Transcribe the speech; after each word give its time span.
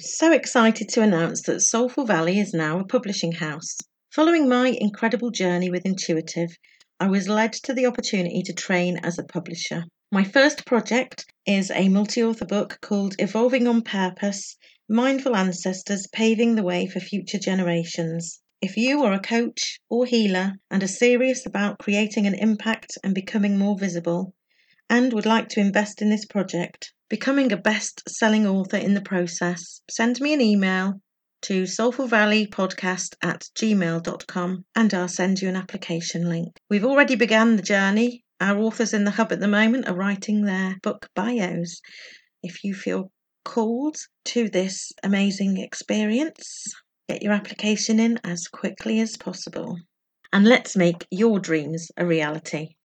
So 0.00 0.32
excited 0.32 0.88
to 0.88 1.02
announce 1.02 1.42
that 1.42 1.60
Soulful 1.60 2.06
Valley 2.06 2.38
is 2.38 2.54
now 2.54 2.78
a 2.78 2.86
publishing 2.86 3.32
house. 3.32 3.76
Following 4.10 4.48
my 4.48 4.68
incredible 4.68 5.30
journey 5.30 5.70
with 5.70 5.84
Intuitive, 5.84 6.50
I 6.98 7.08
was 7.08 7.28
led 7.28 7.52
to 7.52 7.74
the 7.74 7.86
opportunity 7.86 8.42
to 8.42 8.52
train 8.52 8.98
as 9.02 9.18
a 9.18 9.24
publisher. 9.24 9.84
My 10.10 10.24
first 10.24 10.64
project 10.64 11.24
is 11.46 11.70
a 11.70 11.88
multi 11.88 12.22
author 12.22 12.46
book 12.46 12.78
called 12.80 13.14
Evolving 13.18 13.66
on 13.66 13.82
Purpose 13.82 14.56
Mindful 14.88 15.36
Ancestors 15.36 16.08
Paving 16.08 16.56
the 16.56 16.64
Way 16.64 16.86
for 16.86 16.98
Future 16.98 17.38
Generations. 17.38 18.40
If 18.60 18.76
you 18.76 19.02
are 19.04 19.12
a 19.12 19.20
coach 19.20 19.78
or 19.88 20.04
healer 20.04 20.54
and 20.70 20.82
are 20.82 20.88
serious 20.88 21.46
about 21.46 21.78
creating 21.78 22.26
an 22.26 22.34
impact 22.34 22.98
and 23.04 23.14
becoming 23.14 23.56
more 23.56 23.78
visible, 23.78 24.34
and 24.88 25.12
would 25.12 25.26
like 25.26 25.48
to 25.50 25.60
invest 25.60 26.02
in 26.02 26.10
this 26.10 26.24
project, 26.24 26.92
becoming 27.10 27.52
a 27.52 27.56
best 27.56 28.08
selling 28.08 28.46
author 28.46 28.76
in 28.76 28.94
the 28.94 29.02
process, 29.02 29.82
send 29.90 30.20
me 30.20 30.32
an 30.32 30.40
email 30.40 31.02
to 31.42 31.64
soulfulvalleypodcast 31.64 33.16
at 33.20 33.48
gmail.com 33.56 34.64
and 34.76 34.94
I'll 34.94 35.08
send 35.08 35.40
you 35.40 35.48
an 35.48 35.56
application 35.56 36.28
link. 36.28 36.56
We've 36.70 36.84
already 36.84 37.16
begun 37.16 37.56
the 37.56 37.62
journey. 37.62 38.24
Our 38.40 38.58
authors 38.58 38.94
in 38.94 39.04
the 39.04 39.10
hub 39.10 39.32
at 39.32 39.40
the 39.40 39.48
moment 39.48 39.88
are 39.88 39.94
writing 39.94 40.44
their 40.44 40.76
book 40.82 41.08
bios. 41.14 41.80
If 42.42 42.62
you 42.62 42.74
feel 42.74 43.10
called 43.44 43.96
to 44.26 44.48
this 44.48 44.92
amazing 45.02 45.58
experience, 45.58 46.72
get 47.08 47.22
your 47.22 47.32
application 47.32 47.98
in 47.98 48.20
as 48.22 48.46
quickly 48.46 49.00
as 49.00 49.16
possible. 49.16 49.76
And 50.32 50.46
let's 50.46 50.76
make 50.76 51.06
your 51.10 51.40
dreams 51.40 51.90
a 51.96 52.06
reality. 52.06 52.76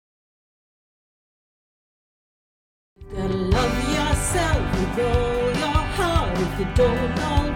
You 6.58 6.66
don't 6.74 7.18
already. 7.18 7.53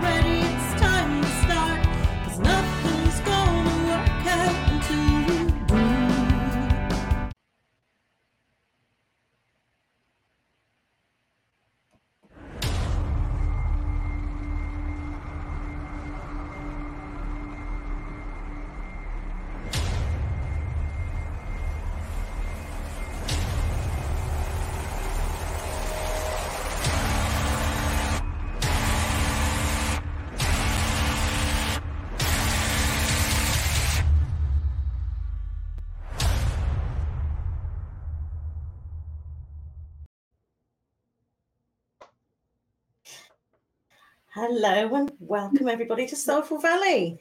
Hello 44.41 44.95
and 44.95 45.11
welcome 45.19 45.67
everybody 45.67 46.07
to 46.07 46.15
Soulful 46.15 46.61
Valley. 46.61 47.19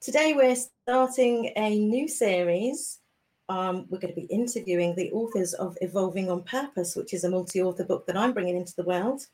Today 0.00 0.34
we're 0.34 0.54
starting 0.54 1.50
a 1.56 1.80
new 1.80 2.06
series. 2.06 3.00
Um, 3.48 3.86
we're 3.90 3.98
going 3.98 4.14
to 4.14 4.20
be 4.20 4.28
interviewing 4.28 4.94
the 4.94 5.10
authors 5.10 5.54
of 5.54 5.76
Evolving 5.80 6.30
on 6.30 6.44
Purpose, 6.44 6.94
which 6.94 7.12
is 7.12 7.24
a 7.24 7.28
multi-author 7.28 7.82
book 7.82 8.06
that 8.06 8.16
I'm 8.16 8.32
bringing 8.32 8.56
into 8.56 8.72
the 8.76 8.84
world. 8.84 9.26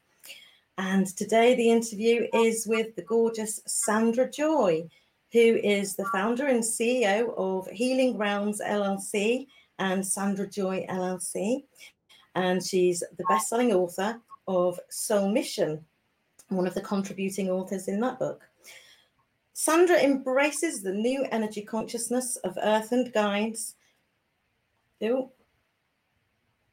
And 0.78 1.06
today 1.14 1.54
the 1.54 1.70
interview 1.70 2.26
is 2.32 2.66
with 2.66 2.96
the 2.96 3.02
gorgeous 3.02 3.60
Sandra 3.66 4.30
Joy, 4.30 4.88
who 5.34 5.60
is 5.62 5.96
the 5.96 6.06
founder 6.14 6.46
and 6.46 6.62
CEO 6.62 7.34
of 7.36 7.68
Healing 7.68 8.16
Grounds 8.16 8.62
LLC 8.66 9.46
and 9.78 10.06
Sandra 10.06 10.48
Joy 10.48 10.86
LLC. 10.88 11.64
And 12.34 12.64
she's 12.64 13.00
the 13.18 13.24
best-selling 13.28 13.74
author 13.74 14.18
of 14.48 14.80
Soul 14.88 15.28
Mission, 15.28 15.84
one 16.50 16.66
of 16.66 16.74
the 16.74 16.80
contributing 16.80 17.48
authors 17.50 17.88
in 17.88 18.00
that 18.00 18.18
book. 18.18 18.42
Sandra 19.52 19.96
embraces 19.96 20.82
the 20.82 20.92
new 20.92 21.24
energy 21.32 21.62
consciousness 21.62 22.36
of 22.36 22.58
Earth 22.62 22.92
and 22.92 23.12
guides. 23.12 23.74
Oh, 25.02 25.32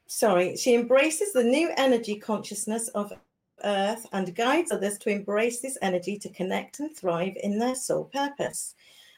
sorry. 0.06 0.56
She 0.56 0.74
embraces 0.74 1.32
the 1.32 1.44
new 1.44 1.70
energy 1.76 2.16
consciousness 2.16 2.88
of 2.88 3.12
Earth 3.64 4.06
and 4.12 4.34
guides 4.34 4.72
others 4.72 4.98
to 4.98 5.10
embrace 5.10 5.60
this 5.60 5.76
energy 5.82 6.18
to 6.18 6.28
connect 6.30 6.80
and 6.80 6.96
thrive 6.96 7.36
in 7.42 7.58
their 7.58 7.74
soul 7.74 8.04
purpose. 8.04 8.74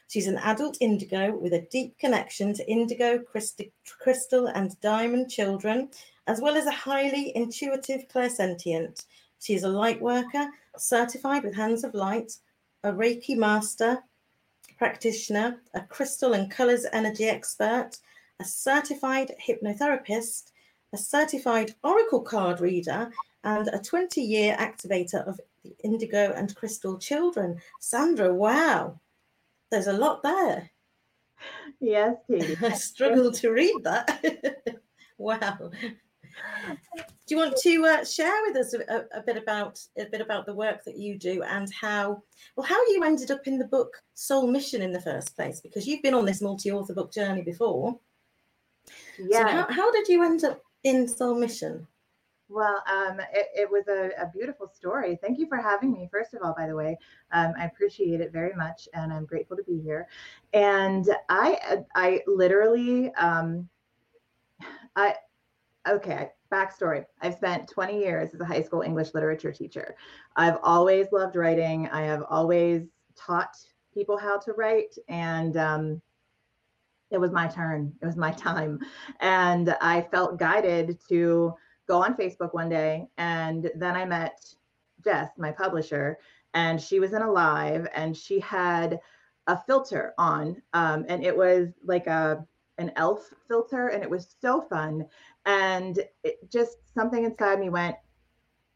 She's 0.07 0.27
an 0.27 0.39
adult 0.39 0.77
indigo 0.81 1.37
with 1.37 1.53
a 1.53 1.67
deep 1.71 1.97
connection 1.97 2.53
to 2.55 2.69
indigo, 2.69 3.19
crystal, 3.19 4.47
and 4.47 4.81
diamond 4.81 5.31
children, 5.31 5.89
as 6.27 6.41
well 6.41 6.57
as 6.57 6.65
a 6.65 6.71
highly 6.71 7.31
intuitive 7.37 8.09
clairsentient. 8.13 9.05
She 9.41 9.55
is 9.55 9.63
a 9.63 9.69
light 9.69 9.99
worker, 9.99 10.49
certified 10.77 11.43
with 11.43 11.55
Hands 11.55 11.83
of 11.83 11.95
Light, 11.95 12.31
a 12.83 12.91
Reiki 12.91 13.35
master, 13.35 14.03
practitioner, 14.77 15.59
a 15.73 15.81
crystal 15.81 16.33
and 16.33 16.49
colors 16.49 16.85
energy 16.93 17.25
expert, 17.25 17.97
a 18.39 18.45
certified 18.45 19.33
hypnotherapist, 19.43 20.51
a 20.93 20.97
certified 20.97 21.73
oracle 21.83 22.21
card 22.21 22.61
reader, 22.61 23.11
and 23.43 23.67
a 23.69 23.79
20 23.79 24.21
year 24.21 24.55
activator 24.57 25.27
of 25.27 25.39
the 25.63 25.75
indigo 25.83 26.33
and 26.35 26.55
crystal 26.55 26.99
children. 26.99 27.59
Sandra, 27.79 28.31
wow, 28.31 28.99
there's 29.71 29.87
a 29.87 29.93
lot 29.93 30.21
there. 30.21 30.69
Yes, 31.79 32.15
Katie. 32.29 32.57
I 32.61 32.73
struggled 32.73 33.33
to 33.35 33.49
read 33.49 33.83
that. 33.85 34.81
wow. 35.17 35.71
Do 36.97 37.35
you 37.35 37.37
want 37.37 37.57
to 37.57 37.85
uh, 37.85 38.05
share 38.05 38.33
with 38.45 38.57
us 38.57 38.73
a, 38.73 39.05
a, 39.13 39.21
bit 39.21 39.37
about 39.37 39.79
a 39.97 40.05
bit 40.05 40.21
about 40.21 40.45
the 40.45 40.53
work 40.53 40.83
that 40.85 40.97
you 40.97 41.17
do 41.17 41.43
and 41.43 41.71
how 41.71 42.21
well 42.55 42.65
how 42.65 42.79
you 42.87 43.03
ended 43.03 43.31
up 43.31 43.47
in 43.47 43.57
the 43.57 43.65
book 43.65 44.01
Soul 44.13 44.47
Mission 44.47 44.81
in 44.81 44.91
the 44.91 45.01
first 45.01 45.35
place? 45.35 45.61
Because 45.61 45.87
you've 45.87 46.03
been 46.03 46.13
on 46.13 46.25
this 46.25 46.41
multi-author 46.41 46.93
book 46.93 47.13
journey 47.13 47.41
before. 47.41 47.97
Yeah. 49.17 49.45
So 49.45 49.47
how, 49.47 49.67
how 49.69 49.91
did 49.91 50.07
you 50.07 50.23
end 50.23 50.43
up 50.43 50.61
in 50.83 51.07
Soul 51.07 51.35
Mission? 51.35 51.87
Well, 52.51 52.83
um, 52.85 53.21
it, 53.33 53.47
it, 53.55 53.71
was 53.71 53.87
a, 53.87 54.11
a, 54.21 54.29
beautiful 54.29 54.67
story. 54.67 55.17
Thank 55.21 55.39
you 55.39 55.47
for 55.47 55.55
having 55.55 55.93
me. 55.93 56.09
First 56.11 56.33
of 56.33 56.41
all, 56.43 56.53
by 56.57 56.67
the 56.67 56.75
way, 56.75 56.97
um, 57.31 57.53
I 57.57 57.63
appreciate 57.63 58.19
it 58.19 58.33
very 58.33 58.53
much, 58.55 58.89
and 58.93 59.13
I'm 59.13 59.25
grateful 59.25 59.55
to 59.55 59.63
be 59.63 59.79
here. 59.79 60.09
And 60.51 61.07
I, 61.29 61.85
I 61.95 62.21
literally, 62.27 63.09
um, 63.13 63.69
I 64.97 65.15
okay, 65.87 66.29
backstory. 66.51 67.05
I've 67.21 67.35
spent 67.35 67.69
20 67.69 67.97
years 67.97 68.33
as 68.33 68.41
a 68.41 68.45
high 68.45 68.61
school 68.61 68.81
English 68.81 69.13
literature 69.13 69.51
teacher. 69.51 69.95
I've 70.35 70.57
always 70.63 71.07
loved 71.11 71.35
writing. 71.35 71.87
I 71.89 72.03
have 72.03 72.23
always 72.29 72.83
taught 73.15 73.55
people 73.93 74.17
how 74.17 74.37
to 74.39 74.53
write. 74.53 74.95
And 75.07 75.57
um, 75.57 76.01
it 77.09 77.19
was 77.19 77.31
my 77.31 77.47
turn, 77.47 77.93
it 78.01 78.05
was 78.05 78.15
my 78.15 78.31
time. 78.31 78.79
And 79.19 79.75
I 79.81 80.01
felt 80.11 80.39
guided 80.39 80.99
to 81.09 81.53
go 81.87 82.01
on 82.01 82.15
Facebook 82.15 82.53
one 82.53 82.69
day. 82.69 83.07
And 83.17 83.69
then 83.75 83.95
I 83.95 84.05
met 84.05 84.39
Jess, 85.03 85.29
my 85.37 85.51
publisher, 85.51 86.17
and 86.53 86.79
she 86.79 86.99
was 86.99 87.13
in 87.13 87.21
a 87.21 87.31
live 87.31 87.87
and 87.95 88.15
she 88.15 88.39
had 88.39 88.99
a 89.47 89.57
filter 89.57 90.13
on. 90.17 90.61
Um, 90.73 91.05
and 91.07 91.23
it 91.23 91.35
was 91.35 91.69
like 91.83 92.07
a 92.07 92.45
an 92.81 92.91
elf 92.95 93.33
filter 93.47 93.87
and 93.87 94.03
it 94.03 94.09
was 94.09 94.35
so 94.41 94.61
fun. 94.61 95.05
And 95.45 95.99
it 96.23 96.37
just 96.51 96.77
something 96.93 97.23
inside 97.23 97.59
me 97.59 97.69
went 97.69 97.95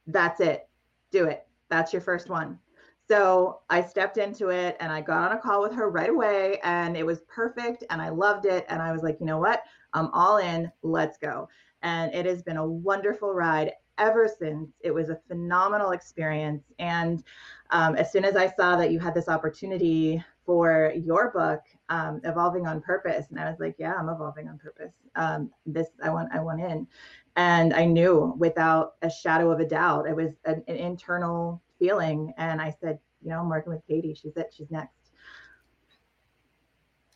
that's 0.08 0.40
it. 0.40 0.70
Do 1.12 1.26
it. 1.26 1.48
That's 1.70 1.92
your 1.92 2.02
first 2.02 2.30
one. 2.30 2.60
So 3.08 3.60
i 3.70 3.82
stepped 3.82 4.18
into 4.18 4.50
it 4.50 4.78
and 4.80 4.92
i 4.92 5.00
got 5.00 5.32
on 5.32 5.38
a 5.38 5.40
call 5.40 5.62
with 5.62 5.74
her 5.74 5.92
right 5.92 6.10
away 6.10 6.60
and 6.64 6.98
it 6.98 7.06
was 7.06 7.22
perfect 7.28 7.84
and 7.90 8.02
i 8.02 8.10
loved 8.10 8.46
it. 8.46 8.66
And 8.70 8.82
i 8.82 8.92
was 8.92 9.04
like 9.04 9.18
you 9.20 9.26
know 9.26 9.40
what? 9.40 9.64
I'm 9.94 10.10
all 10.12 10.38
in. 10.38 10.72
Let's 10.84 11.18
go. 11.18 11.48
And 11.82 12.14
it 12.14 12.26
has 12.26 12.42
been 12.42 12.58
a 12.58 12.68
wonderful 12.68 13.34
ride 13.34 13.72
ever 13.98 14.28
since. 14.28 14.72
It 14.82 14.92
was 14.92 15.10
a 15.10 15.20
phenomenal 15.28 15.92
experience. 15.92 16.64
And 16.80 17.24
um, 17.70 17.96
as 17.96 18.12
soon 18.12 18.26
as 18.26 18.36
I 18.36 18.48
saw 18.48 18.76
that 18.76 18.92
you 18.92 19.00
had 19.00 19.14
this 19.14 19.30
opportunity 19.30 20.24
for 20.46 20.94
your 20.96 21.32
book, 21.32 21.62
um, 21.90 22.22
Evolving 22.24 22.68
on 22.68 22.82
Purpose, 22.82 23.28
and 23.30 23.40
I 23.40 23.50
was 23.50 23.60
like, 23.60 23.76
yeah, 23.78 23.94
I'm 23.94 24.10
evolving 24.10 24.48
on 24.48 24.58
purpose. 24.58 24.94
Um, 25.16 25.52
this, 25.66 25.88
I 26.04 26.10
want, 26.10 26.30
I 26.34 26.40
want 26.40 26.62
in. 26.62 26.88
And 27.36 27.74
I 27.74 27.86
knew 27.86 28.34
without 28.38 28.96
a 29.02 29.10
shadow 29.10 29.52
of 29.52 29.60
a 29.60 29.68
doubt, 29.68 30.08
it 30.08 30.16
was 30.16 30.32
an, 30.46 30.64
an 30.68 30.78
internal 30.78 31.62
feeling. 31.80 32.34
And 32.38 32.62
I 32.62 32.76
said, 32.82 33.00
you 33.22 33.30
know, 33.30 33.40
I'm 33.40 33.50
working 33.50 33.74
with 33.74 33.86
Katie. 33.88 34.14
She's 34.14 34.38
it. 34.38 34.54
She's 34.56 34.72
next. 34.72 34.94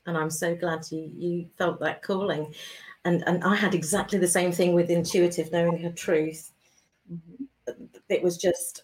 And 0.05 0.17
I'm 0.17 0.29
so 0.29 0.55
glad 0.55 0.81
you 0.91 1.11
you 1.15 1.49
felt 1.57 1.79
that 1.81 2.01
calling, 2.01 2.53
and 3.05 3.23
and 3.27 3.43
I 3.43 3.55
had 3.55 3.75
exactly 3.75 4.17
the 4.17 4.27
same 4.27 4.51
thing 4.51 4.73
with 4.73 4.89
intuitive 4.89 5.51
knowing 5.51 5.77
her 5.83 5.91
truth. 5.91 6.51
Mm-hmm. 7.11 7.43
It 8.07 8.23
was 8.23 8.37
just 8.37 8.83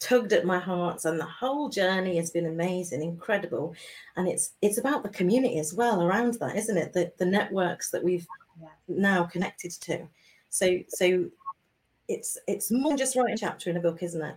tugged 0.00 0.32
at 0.32 0.44
my 0.44 0.58
heart, 0.58 1.04
and 1.04 1.20
the 1.20 1.24
whole 1.24 1.68
journey 1.68 2.16
has 2.16 2.30
been 2.30 2.46
amazing, 2.46 3.02
incredible, 3.02 3.74
and 4.16 4.26
it's 4.26 4.54
it's 4.62 4.78
about 4.78 5.02
the 5.02 5.08
community 5.10 5.58
as 5.58 5.74
well 5.74 6.02
around 6.02 6.34
that, 6.34 6.56
isn't 6.56 6.76
it? 6.76 6.92
The 6.92 7.12
the 7.18 7.26
networks 7.26 7.90
that 7.90 8.02
we've 8.02 8.26
now 8.88 9.24
connected 9.24 9.70
to. 9.70 10.08
So 10.48 10.78
so 10.88 11.30
it's 12.08 12.38
it's 12.48 12.70
more 12.70 12.96
just 12.96 13.14
writing 13.16 13.34
a 13.34 13.38
chapter 13.38 13.70
in 13.70 13.76
a 13.76 13.80
book, 13.80 14.02
isn't 14.02 14.22
it? 14.22 14.36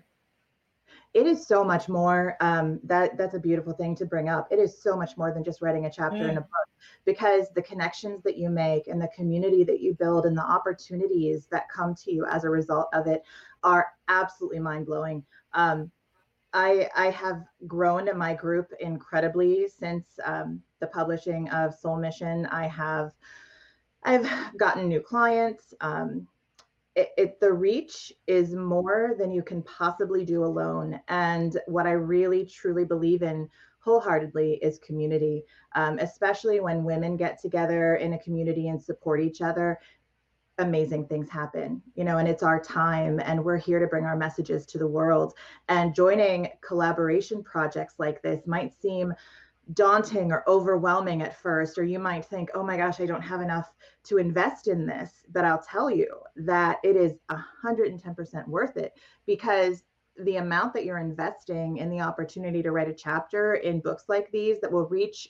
it 1.13 1.27
is 1.27 1.45
so 1.45 1.63
much 1.63 1.87
more 1.87 2.35
um, 2.41 2.79
that 2.83 3.17
that's 3.17 3.35
a 3.35 3.39
beautiful 3.39 3.73
thing 3.73 3.95
to 3.95 4.05
bring 4.05 4.29
up 4.29 4.47
it 4.51 4.59
is 4.59 4.81
so 4.81 4.97
much 4.97 5.15
more 5.17 5.31
than 5.31 5.43
just 5.43 5.61
writing 5.61 5.85
a 5.85 5.91
chapter 5.91 6.17
mm. 6.17 6.29
in 6.29 6.37
a 6.37 6.41
book 6.41 6.67
because 7.05 7.47
the 7.55 7.61
connections 7.61 8.21
that 8.23 8.37
you 8.37 8.49
make 8.49 8.87
and 8.87 9.01
the 9.01 9.09
community 9.15 9.63
that 9.63 9.79
you 9.79 9.93
build 9.93 10.25
and 10.25 10.37
the 10.37 10.43
opportunities 10.43 11.47
that 11.51 11.69
come 11.69 11.93
to 11.93 12.11
you 12.11 12.25
as 12.25 12.43
a 12.43 12.49
result 12.49 12.87
of 12.93 13.07
it 13.07 13.23
are 13.63 13.87
absolutely 14.07 14.59
mind-blowing. 14.59 15.23
Um, 15.53 15.91
I, 16.53 16.89
I 16.95 17.09
have 17.09 17.43
grown 17.65 18.07
in 18.07 18.17
my 18.17 18.35
group 18.35 18.71
incredibly 18.79 19.67
since 19.67 20.05
um, 20.23 20.61
the 20.79 20.87
publishing 20.87 21.49
of 21.49 21.73
soul 21.73 21.97
mission. 21.97 22.45
I 22.47 22.67
have 22.67 23.11
i've 24.03 24.29
gotten 24.57 24.87
new 24.87 24.99
clients. 24.99 25.73
Um, 25.81 26.27
it, 26.95 27.09
it, 27.17 27.39
the 27.39 27.51
reach 27.51 28.13
is 28.27 28.53
more 28.53 29.15
than 29.17 29.31
you 29.31 29.41
can 29.41 29.63
possibly 29.63 30.23
do 30.23 30.43
alone. 30.43 30.99
And 31.07 31.57
what 31.65 31.87
i 31.87 31.91
really 31.91 32.45
truly 32.45 32.85
believe 32.85 33.23
in 33.23 33.49
wholeheartedly 33.79 34.59
is 34.61 34.77
community. 34.79 35.43
Um, 35.75 35.97
especially 35.99 36.59
when 36.59 36.83
women 36.83 37.17
get 37.17 37.41
together 37.41 37.95
in 37.95 38.13
a 38.13 38.19
community 38.19 38.69
and 38.69 38.81
support 38.81 39.21
each 39.21 39.41
other 39.41 39.79
amazing 40.59 41.07
things 41.07 41.29
happen 41.29 41.81
you 41.95 42.03
know 42.03 42.19
and 42.19 42.27
it's 42.27 42.43
our 42.43 42.59
time 42.59 43.19
and 43.23 43.43
we're 43.43 43.57
here 43.57 43.79
to 43.79 43.87
bring 43.87 44.05
our 44.05 44.15
messages 44.15 44.65
to 44.67 44.77
the 44.77 44.87
world 44.87 45.33
and 45.67 45.95
joining 45.95 46.47
collaboration 46.61 47.43
projects 47.43 47.95
like 47.97 48.21
this 48.21 48.45
might 48.45 48.71
seem 48.79 49.13
daunting 49.71 50.31
or 50.31 50.43
overwhelming 50.47 51.21
at 51.21 51.39
first, 51.39 51.77
or 51.77 51.83
you 51.83 51.99
might 51.99 52.25
think, 52.25 52.49
oh 52.53 52.63
my 52.63 52.75
gosh, 52.75 52.99
I 52.99 53.05
don't 53.05 53.21
have 53.21 53.41
enough 53.41 53.71
to 54.05 54.17
invest 54.17 54.67
in 54.67 54.85
this. 54.85 55.23
But 55.31 55.45
I'll 55.45 55.61
tell 55.61 55.89
you 55.89 56.07
that 56.35 56.79
it 56.83 56.95
is 56.95 57.13
110% 57.31 58.47
worth 58.47 58.77
it 58.77 58.93
because 59.25 59.83
the 60.17 60.37
amount 60.37 60.73
that 60.73 60.85
you're 60.85 60.99
investing 60.99 61.77
in 61.77 61.89
the 61.89 62.01
opportunity 62.01 62.61
to 62.61 62.71
write 62.71 62.89
a 62.89 62.93
chapter 62.93 63.55
in 63.55 63.79
books 63.79 64.05
like 64.09 64.29
these 64.31 64.59
that 64.59 64.71
will 64.71 64.87
reach 64.87 65.29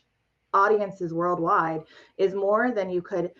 audiences 0.54 1.14
worldwide 1.14 1.84
is 2.18 2.36
more 2.36 2.72
than 2.72 2.90
you 2.90 3.02
could, 3.02 3.31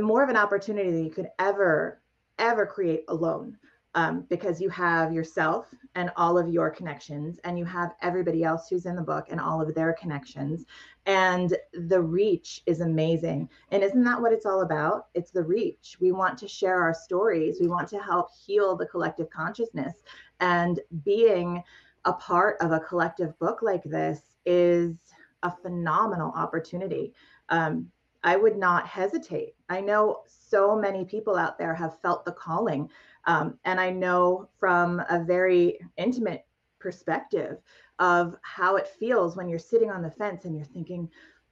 more 0.00 0.22
of 0.22 0.30
an 0.30 0.36
opportunity 0.36 0.90
than 0.90 1.04
you 1.04 1.10
could 1.10 1.28
ever, 1.38 2.00
ever 2.38 2.66
create 2.66 3.04
alone 3.08 3.58
um, 3.94 4.24
because 4.30 4.60
you 4.60 4.68
have 4.70 5.12
yourself 5.12 5.66
and 5.94 6.10
all 6.16 6.38
of 6.38 6.48
your 6.48 6.70
connections, 6.70 7.38
and 7.44 7.58
you 7.58 7.66
have 7.66 7.92
everybody 8.00 8.42
else 8.42 8.68
who's 8.68 8.86
in 8.86 8.96
the 8.96 9.02
book 9.02 9.26
and 9.30 9.38
all 9.38 9.60
of 9.60 9.74
their 9.74 9.92
connections. 9.92 10.64
And 11.04 11.54
the 11.74 12.00
reach 12.00 12.62
is 12.64 12.80
amazing. 12.80 13.50
And 13.70 13.82
isn't 13.82 14.04
that 14.04 14.20
what 14.20 14.32
it's 14.32 14.46
all 14.46 14.62
about? 14.62 15.08
It's 15.14 15.30
the 15.30 15.42
reach. 15.42 15.98
We 16.00 16.12
want 16.12 16.38
to 16.38 16.48
share 16.48 16.80
our 16.80 16.94
stories, 16.94 17.58
we 17.60 17.68
want 17.68 17.88
to 17.88 17.98
help 17.98 18.28
heal 18.34 18.76
the 18.76 18.86
collective 18.86 19.28
consciousness. 19.28 19.96
And 20.40 20.80
being 21.04 21.62
a 22.06 22.12
part 22.14 22.56
of 22.60 22.72
a 22.72 22.80
collective 22.80 23.38
book 23.38 23.60
like 23.62 23.84
this 23.84 24.20
is 24.46 24.96
a 25.42 25.52
phenomenal 25.62 26.32
opportunity. 26.34 27.12
Um, 27.50 27.88
I 28.24 28.36
would 28.36 28.56
not 28.56 28.86
hesitate. 28.86 29.54
I 29.68 29.80
know 29.80 30.22
so 30.26 30.76
many 30.76 31.04
people 31.04 31.36
out 31.36 31.58
there 31.58 31.74
have 31.74 32.00
felt 32.00 32.24
the 32.24 32.32
calling 32.32 32.88
um, 33.24 33.58
and 33.64 33.80
I 33.80 33.90
know 33.90 34.48
from 34.58 35.02
a 35.08 35.22
very 35.22 35.78
intimate 35.96 36.44
perspective 36.78 37.58
of 37.98 38.34
how 38.42 38.76
it 38.76 38.88
feels 38.88 39.36
when 39.36 39.48
you're 39.48 39.58
sitting 39.58 39.90
on 39.90 40.02
the 40.02 40.10
fence 40.10 40.44
and 40.44 40.56
you're 40.56 40.64
thinking, 40.64 41.08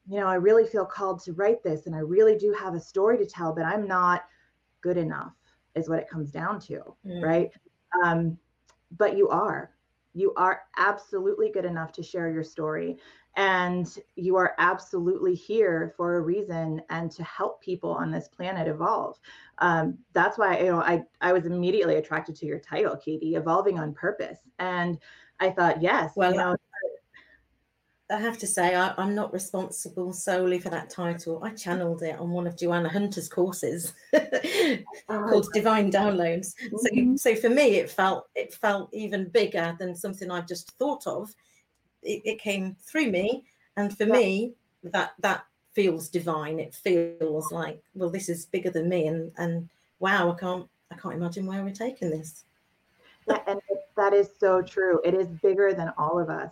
you 0.08 0.18
know, 0.18 0.26
I 0.26 0.34
really 0.34 0.66
feel 0.66 0.84
called 0.84 1.22
to 1.24 1.32
write 1.32 1.62
this 1.62 1.86
and 1.86 1.94
I 1.94 2.00
really 2.00 2.36
do 2.36 2.52
have 2.52 2.74
a 2.74 2.80
story 2.80 3.16
to 3.18 3.26
tell, 3.26 3.54
but 3.54 3.64
I'm 3.64 3.86
not 3.86 4.24
good 4.80 4.96
enough, 4.96 5.32
is 5.74 5.88
what 5.88 6.00
it 6.00 6.08
comes 6.08 6.30
down 6.30 6.58
to, 6.60 6.82
mm. 7.06 7.22
right? 7.22 7.50
Um, 8.04 8.36
but 8.96 9.16
you 9.16 9.28
are. 9.28 9.70
You 10.12 10.34
are 10.36 10.62
absolutely 10.76 11.52
good 11.52 11.64
enough 11.64 11.92
to 11.92 12.02
share 12.02 12.30
your 12.30 12.42
story 12.42 12.98
and 13.36 13.98
you 14.16 14.36
are 14.36 14.54
absolutely 14.58 15.34
here 15.34 15.94
for 15.96 16.16
a 16.16 16.20
reason 16.20 16.82
and 16.90 17.10
to 17.12 17.22
help 17.22 17.60
people 17.62 17.90
on 17.90 18.10
this 18.10 18.28
planet 18.28 18.66
evolve 18.66 19.18
um, 19.58 19.96
that's 20.12 20.36
why 20.36 20.58
you 20.58 20.66
know 20.66 20.80
I, 20.80 21.02
I 21.20 21.32
was 21.32 21.46
immediately 21.46 21.96
attracted 21.96 22.36
to 22.36 22.46
your 22.46 22.58
title 22.58 22.96
katie 22.96 23.36
evolving 23.36 23.78
on 23.78 23.94
purpose 23.94 24.38
and 24.58 24.98
i 25.38 25.50
thought 25.50 25.80
yes 25.80 26.12
well 26.16 26.32
you 26.32 26.38
know, 26.38 26.56
I 28.10 28.18
have 28.18 28.38
to 28.38 28.46
say, 28.46 28.74
I, 28.74 28.92
am 28.98 29.14
not 29.14 29.32
responsible 29.32 30.12
solely 30.12 30.58
for 30.58 30.68
that 30.70 30.90
title. 30.90 31.42
I 31.44 31.50
channeled 31.50 32.02
it 32.02 32.18
on 32.18 32.30
one 32.30 32.46
of 32.46 32.58
Joanna 32.58 32.88
Hunter's 32.88 33.28
courses 33.28 33.94
called 35.08 35.48
Divine 35.54 35.92
Downloads. 35.92 36.54
Mm-hmm. 36.72 37.16
So, 37.16 37.34
so 37.34 37.40
for 37.40 37.50
me, 37.50 37.76
it 37.76 37.90
felt 37.90 38.26
it 38.34 38.52
felt 38.52 38.90
even 38.92 39.28
bigger 39.28 39.76
than 39.78 39.94
something 39.94 40.30
I've 40.30 40.48
just 40.48 40.72
thought 40.72 41.06
of 41.06 41.32
it, 42.02 42.22
it 42.24 42.40
came 42.40 42.76
through 42.80 43.10
me. 43.10 43.44
And 43.76 43.96
for 43.96 44.04
yeah. 44.04 44.12
me 44.12 44.52
that 44.84 45.12
that 45.20 45.44
feels 45.72 46.08
divine. 46.08 46.58
It 46.58 46.74
feels 46.74 47.52
like 47.52 47.82
well 47.94 48.10
this 48.10 48.28
is 48.28 48.46
bigger 48.46 48.70
than 48.70 48.88
me. 48.88 49.06
And 49.06 49.32
and 49.38 49.68
wow 49.98 50.32
i 50.32 50.34
can't 50.34 50.66
i 50.90 50.96
can't 50.96 51.14
imagine 51.14 51.46
where 51.46 51.62
we're 51.62 51.70
taking 51.70 52.10
this. 52.10 52.44
Yeah 53.28 53.40
and 53.46 53.60
that 53.96 54.12
is 54.12 54.30
so 54.38 54.62
true. 54.62 55.00
It 55.04 55.14
is 55.14 55.28
bigger 55.42 55.74
than 55.74 55.92
all 55.98 56.18
of 56.18 56.30
us. 56.30 56.50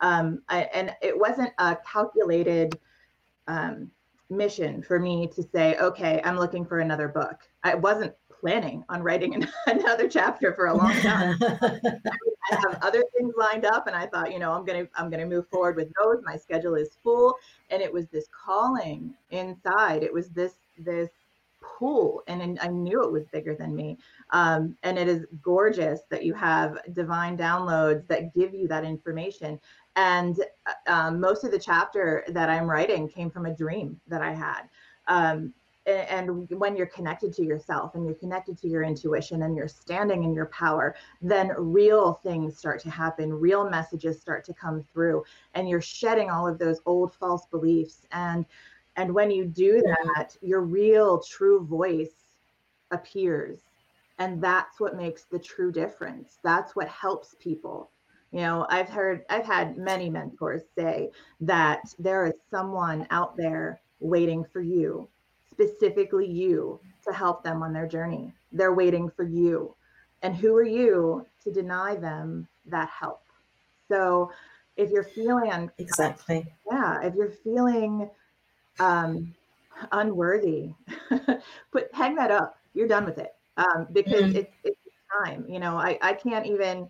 Um 0.00 0.42
I, 0.48 0.62
and 0.74 0.94
it 1.02 1.18
wasn't 1.18 1.52
a 1.58 1.76
calculated 1.90 2.78
um 3.48 3.90
mission 4.28 4.80
for 4.80 5.00
me 5.00 5.26
to 5.26 5.42
say 5.42 5.76
okay 5.78 6.20
i'm 6.24 6.38
looking 6.38 6.64
for 6.64 6.78
another 6.78 7.08
book. 7.08 7.48
I 7.64 7.74
wasn't 7.74 8.14
planning 8.40 8.84
on 8.88 9.02
writing 9.02 9.34
an, 9.34 9.48
another 9.66 10.08
chapter 10.08 10.54
for 10.54 10.66
a 10.66 10.74
long 10.74 10.94
time. 11.00 11.36
I 11.42 12.56
have 12.62 12.78
other 12.82 13.04
things 13.16 13.34
lined 13.36 13.64
up, 13.64 13.86
and 13.86 13.94
I 13.94 14.06
thought, 14.06 14.32
you 14.32 14.38
know, 14.38 14.52
I'm 14.52 14.64
gonna 14.64 14.88
I'm 14.94 15.10
gonna 15.10 15.26
move 15.26 15.48
forward 15.48 15.76
with 15.76 15.92
those. 16.02 16.22
My 16.24 16.36
schedule 16.36 16.74
is 16.74 16.96
full, 17.02 17.36
and 17.70 17.82
it 17.82 17.92
was 17.92 18.06
this 18.08 18.26
calling 18.32 19.14
inside. 19.30 20.02
It 20.02 20.12
was 20.12 20.30
this 20.30 20.54
this 20.78 21.10
pull, 21.60 22.22
and 22.26 22.58
I 22.60 22.68
knew 22.68 23.02
it 23.02 23.12
was 23.12 23.26
bigger 23.26 23.54
than 23.54 23.74
me. 23.74 23.98
Um, 24.30 24.76
and 24.82 24.98
it 24.98 25.08
is 25.08 25.26
gorgeous 25.42 26.00
that 26.10 26.24
you 26.24 26.34
have 26.34 26.78
divine 26.92 27.36
downloads 27.36 28.06
that 28.08 28.34
give 28.34 28.54
you 28.54 28.66
that 28.68 28.84
information. 28.84 29.60
And 29.96 30.40
uh, 30.66 30.92
um, 30.92 31.20
most 31.20 31.44
of 31.44 31.50
the 31.50 31.58
chapter 31.58 32.24
that 32.28 32.48
I'm 32.48 32.68
writing 32.70 33.08
came 33.08 33.30
from 33.30 33.46
a 33.46 33.54
dream 33.54 34.00
that 34.08 34.22
I 34.22 34.32
had. 34.32 34.62
Um, 35.08 35.52
and 35.90 36.48
when 36.50 36.76
you're 36.76 36.86
connected 36.86 37.32
to 37.32 37.44
yourself 37.44 37.94
and 37.94 38.04
you're 38.04 38.14
connected 38.14 38.56
to 38.58 38.68
your 38.68 38.82
intuition 38.82 39.42
and 39.42 39.56
you're 39.56 39.68
standing 39.68 40.24
in 40.24 40.34
your 40.34 40.46
power 40.46 40.94
then 41.20 41.52
real 41.56 42.14
things 42.22 42.56
start 42.56 42.80
to 42.80 42.90
happen 42.90 43.32
real 43.32 43.68
messages 43.68 44.20
start 44.20 44.44
to 44.44 44.54
come 44.54 44.84
through 44.92 45.22
and 45.54 45.68
you're 45.68 45.80
shedding 45.80 46.30
all 46.30 46.46
of 46.46 46.58
those 46.58 46.80
old 46.86 47.12
false 47.14 47.46
beliefs. 47.46 48.06
And 48.12 48.44
and 48.96 49.14
when 49.14 49.30
you 49.30 49.44
do 49.44 49.82
that 49.82 50.36
your 50.42 50.60
real 50.60 51.20
true 51.20 51.64
voice 51.64 52.34
appears. 52.90 53.58
And 54.18 54.42
that's 54.42 54.80
what 54.80 54.96
makes 54.96 55.24
the 55.24 55.38
true 55.38 55.72
difference. 55.72 56.38
That's 56.42 56.76
what 56.76 56.88
helps 56.88 57.34
people. 57.40 57.90
You 58.32 58.42
know 58.42 58.64
i've 58.68 58.88
heard 58.88 59.24
i've 59.28 59.44
had 59.44 59.76
many 59.76 60.08
mentors 60.08 60.62
say 60.78 61.10
that 61.40 61.80
there 61.98 62.26
is 62.26 62.34
someone 62.48 63.04
out 63.10 63.36
there 63.36 63.80
waiting 63.98 64.44
for 64.44 64.60
you 64.60 65.08
specifically 65.60 66.26
you 66.26 66.80
to 67.06 67.12
help 67.12 67.42
them 67.42 67.62
on 67.62 67.72
their 67.72 67.86
journey. 67.86 68.32
They're 68.52 68.74
waiting 68.74 69.10
for 69.10 69.24
you. 69.24 69.74
And 70.22 70.34
who 70.34 70.54
are 70.56 70.64
you 70.64 71.26
to 71.44 71.52
deny 71.52 71.96
them 71.96 72.46
that 72.66 72.88
help? 72.88 73.22
So 73.88 74.30
if 74.76 74.90
you're 74.90 75.02
feeling 75.02 75.70
exactly, 75.78 76.46
yeah, 76.70 77.02
if 77.02 77.14
you're 77.14 77.30
feeling 77.30 78.10
um, 78.78 79.34
unworthy, 79.92 80.74
put 81.72 81.92
hang 81.94 82.14
that 82.16 82.30
up. 82.30 82.56
You're 82.74 82.88
done 82.88 83.04
with 83.04 83.18
it. 83.18 83.34
um, 83.56 83.88
because 83.92 84.22
mm-hmm. 84.22 84.36
it's, 84.36 84.54
it's 84.64 84.78
time. 85.24 85.44
You 85.48 85.58
know, 85.58 85.76
I, 85.76 85.98
I 86.02 86.12
can't 86.14 86.46
even 86.46 86.88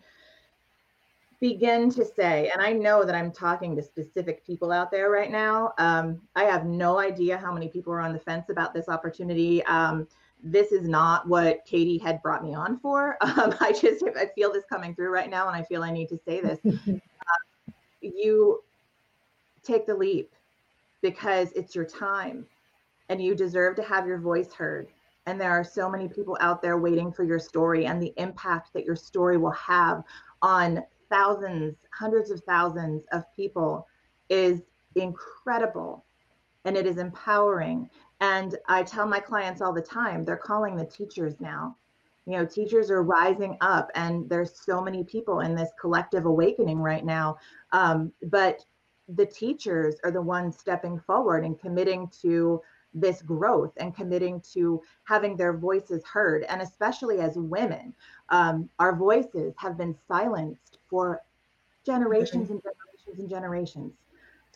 begin 1.40 1.90
to 1.90 2.04
say, 2.04 2.50
and 2.52 2.60
I 2.60 2.72
know 2.72 3.04
that 3.04 3.14
I'm 3.14 3.32
talking 3.32 3.74
to 3.74 3.82
specific 3.82 4.46
people 4.46 4.70
out 4.70 4.90
there 4.90 5.10
right 5.10 5.30
now. 5.30 5.72
Um, 5.78 6.20
I 6.36 6.44
have 6.44 6.66
no 6.66 6.98
idea 6.98 7.38
how 7.38 7.52
many 7.52 7.68
people 7.68 7.92
are 7.92 8.00
on 8.00 8.12
the 8.12 8.18
fence 8.18 8.50
about 8.50 8.74
this 8.74 8.88
opportunity. 8.88 9.64
Um, 9.64 10.06
this 10.42 10.70
is 10.70 10.86
not 10.86 11.26
what 11.26 11.64
Katie 11.64 11.98
had 11.98 12.22
brought 12.22 12.44
me 12.44 12.54
on 12.54 12.78
for. 12.78 13.16
Um, 13.40 13.54
I 13.60 13.72
just 13.72 14.04
I 14.16 14.26
feel 14.34 14.52
this 14.52 14.64
coming 14.68 14.94
through 14.94 15.10
right 15.10 15.30
now, 15.30 15.48
and 15.48 15.56
I 15.56 15.62
feel 15.62 15.82
I 15.82 15.90
need 15.90 16.08
to 16.08 16.18
say 16.26 16.40
this. 16.40 16.58
uh, 16.66 16.92
you 18.02 18.62
take 19.62 19.86
the 19.86 19.94
leap 19.94 20.34
because 21.00 21.52
it's 21.52 21.74
your 21.74 21.86
time, 21.86 22.44
and 23.08 23.22
you 23.22 23.34
deserve 23.34 23.76
to 23.76 23.82
have 23.82 24.06
your 24.06 24.18
voice 24.18 24.52
heard. 24.52 24.88
And 25.26 25.40
there 25.40 25.52
are 25.52 25.64
so 25.64 25.88
many 25.88 26.08
people 26.08 26.36
out 26.40 26.60
there 26.60 26.78
waiting 26.78 27.12
for 27.12 27.24
your 27.24 27.38
story 27.38 27.86
and 27.86 28.02
the 28.02 28.12
impact 28.16 28.72
that 28.74 28.84
your 28.84 28.96
story 28.96 29.36
will 29.36 29.52
have 29.52 30.02
on 30.42 30.82
thousands, 31.10 31.76
hundreds 31.92 32.30
of 32.30 32.40
thousands 32.44 33.04
of 33.12 33.24
people 33.34 33.86
is 34.28 34.62
incredible 34.94 36.04
and 36.64 36.76
it 36.76 36.86
is 36.86 36.98
empowering. 36.98 37.88
And 38.20 38.56
I 38.68 38.82
tell 38.82 39.06
my 39.06 39.20
clients 39.20 39.60
all 39.60 39.72
the 39.72 39.82
time, 39.82 40.24
they're 40.24 40.36
calling 40.36 40.76
the 40.76 40.84
teachers 40.84 41.34
now. 41.40 41.76
You 42.26 42.36
know, 42.36 42.44
teachers 42.44 42.90
are 42.90 43.02
rising 43.02 43.56
up, 43.60 43.90
and 43.94 44.28
there's 44.28 44.60
so 44.60 44.80
many 44.80 45.02
people 45.02 45.40
in 45.40 45.54
this 45.54 45.70
collective 45.80 46.26
awakening 46.26 46.78
right 46.78 47.04
now. 47.04 47.38
Um, 47.72 48.12
but 48.24 48.64
the 49.08 49.26
teachers 49.26 49.96
are 50.04 50.10
the 50.10 50.22
ones 50.22 50.58
stepping 50.58 51.00
forward 51.00 51.44
and 51.44 51.58
committing 51.58 52.10
to 52.22 52.60
this 52.92 53.22
growth 53.22 53.72
and 53.78 53.94
committing 53.94 54.40
to 54.52 54.82
having 55.04 55.36
their 55.36 55.56
voices 55.56 56.04
heard. 56.04 56.44
And 56.44 56.60
especially 56.60 57.20
as 57.20 57.36
women, 57.36 57.94
um, 58.28 58.68
our 58.78 58.94
voices 58.94 59.54
have 59.56 59.78
been 59.78 59.96
silenced 60.06 60.78
for 60.90 61.22
generations 61.86 62.50
and 62.50 62.60
generations 62.60 63.18
and 63.18 63.30
generations. 63.30 63.92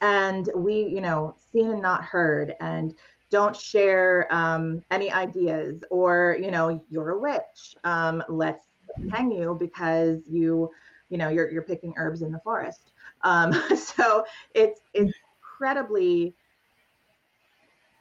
And 0.02 0.50
we, 0.54 0.82
you 0.82 1.00
know, 1.00 1.36
seen 1.52 1.70
and 1.70 1.80
not 1.80 2.04
heard, 2.04 2.54
and 2.60 2.94
don't 3.30 3.56
share 3.56 4.26
um, 4.30 4.82
any 4.90 5.10
ideas, 5.10 5.82
or 5.90 6.36
you 6.40 6.50
know, 6.50 6.82
you're 6.90 7.10
a 7.10 7.18
witch. 7.18 7.76
Um, 7.84 8.22
let's 8.28 8.66
hang 9.12 9.30
you 9.30 9.56
because 9.58 10.20
you, 10.28 10.70
you 11.08 11.16
know, 11.16 11.28
you're 11.28 11.50
you're 11.50 11.62
picking 11.62 11.94
herbs 11.96 12.22
in 12.22 12.32
the 12.32 12.40
forest. 12.40 12.92
Um, 13.22 13.52
so 13.76 14.24
it's 14.54 14.80
it's 14.92 15.12
incredibly 15.40 16.34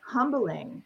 humbling 0.06 0.84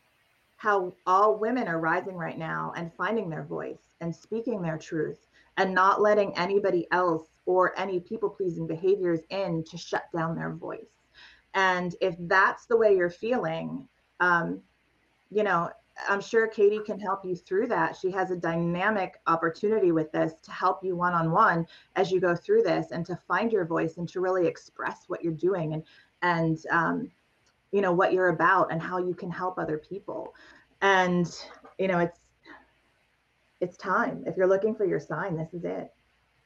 how 0.57 0.93
all 1.05 1.37
women 1.37 1.67
are 1.67 1.79
rising 1.79 2.15
right 2.15 2.37
now 2.37 2.73
and 2.75 2.91
finding 2.93 3.29
their 3.29 3.43
voice 3.43 3.93
and 4.01 4.13
speaking 4.13 4.61
their 4.61 4.77
truth 4.77 5.27
and 5.57 5.73
not 5.73 6.01
letting 6.01 6.35
anybody 6.35 6.87
else 6.91 7.27
or 7.47 7.77
any 7.79 7.99
people 7.99 8.29
pleasing 8.29 8.67
behaviors 8.67 9.21
in 9.31 9.63
to 9.63 9.77
shut 9.77 10.03
down 10.15 10.35
their 10.35 10.51
voice. 10.51 10.85
And 11.55 11.95
if 12.01 12.15
that's 12.19 12.67
the 12.67 12.77
way 12.77 12.95
you're 12.95 13.09
feeling, 13.09 13.87
um, 14.19 14.61
you 15.31 15.43
know, 15.43 15.71
I'm 16.07 16.21
sure 16.21 16.45
Katie 16.45 16.81
can 16.85 16.99
help 16.99 17.25
you 17.25 17.35
through 17.35 17.67
that. 17.67 17.95
She 17.95 18.11
has 18.11 18.29
a 18.29 18.35
dynamic 18.35 19.15
opportunity 19.25 19.91
with 19.91 20.11
this 20.11 20.33
to 20.43 20.51
help 20.51 20.83
you 20.83 20.95
one 20.95 21.13
on 21.13 21.31
one 21.31 21.65
as 21.95 22.11
you 22.11 22.19
go 22.19 22.35
through 22.35 22.61
this 22.61 22.91
and 22.91 23.03
to 23.07 23.15
find 23.27 23.51
your 23.51 23.65
voice 23.65 23.97
and 23.97 24.07
to 24.09 24.19
really 24.19 24.45
express 24.45 25.05
what 25.07 25.23
you're 25.23 25.33
doing 25.33 25.73
and 25.73 25.83
and 26.21 26.59
um, 26.69 27.11
you 27.71 27.81
know 27.81 27.91
what 27.91 28.13
you're 28.13 28.29
about 28.29 28.71
and 28.71 28.81
how 28.81 28.97
you 28.97 29.15
can 29.15 29.31
help 29.31 29.57
other 29.57 29.77
people. 29.77 30.35
And 30.81 31.27
you 31.79 31.87
know, 31.87 31.99
it's 31.99 32.19
it's 33.61 33.77
time. 33.77 34.23
If 34.27 34.37
you're 34.37 34.47
looking 34.47 34.75
for 34.75 34.85
your 34.85 34.99
sign, 34.99 35.35
this 35.35 35.53
is 35.53 35.63
it. 35.63 35.91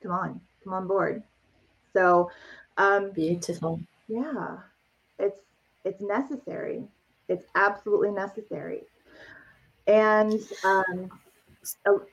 Come 0.02 0.12
on, 0.12 0.42
come 0.64 0.74
on 0.74 0.88
board. 0.88 1.24
So 1.94 2.32
um, 2.78 3.12
beautiful. 3.12 3.80
Yeah, 4.08 4.58
it's 5.20 5.40
it's 5.86 6.02
necessary. 6.02 6.84
It's 7.28 7.46
absolutely 7.56 8.12
necessary. 8.12 8.82
And 9.88 10.40
um, 10.64 11.12
oh, 11.86 12.04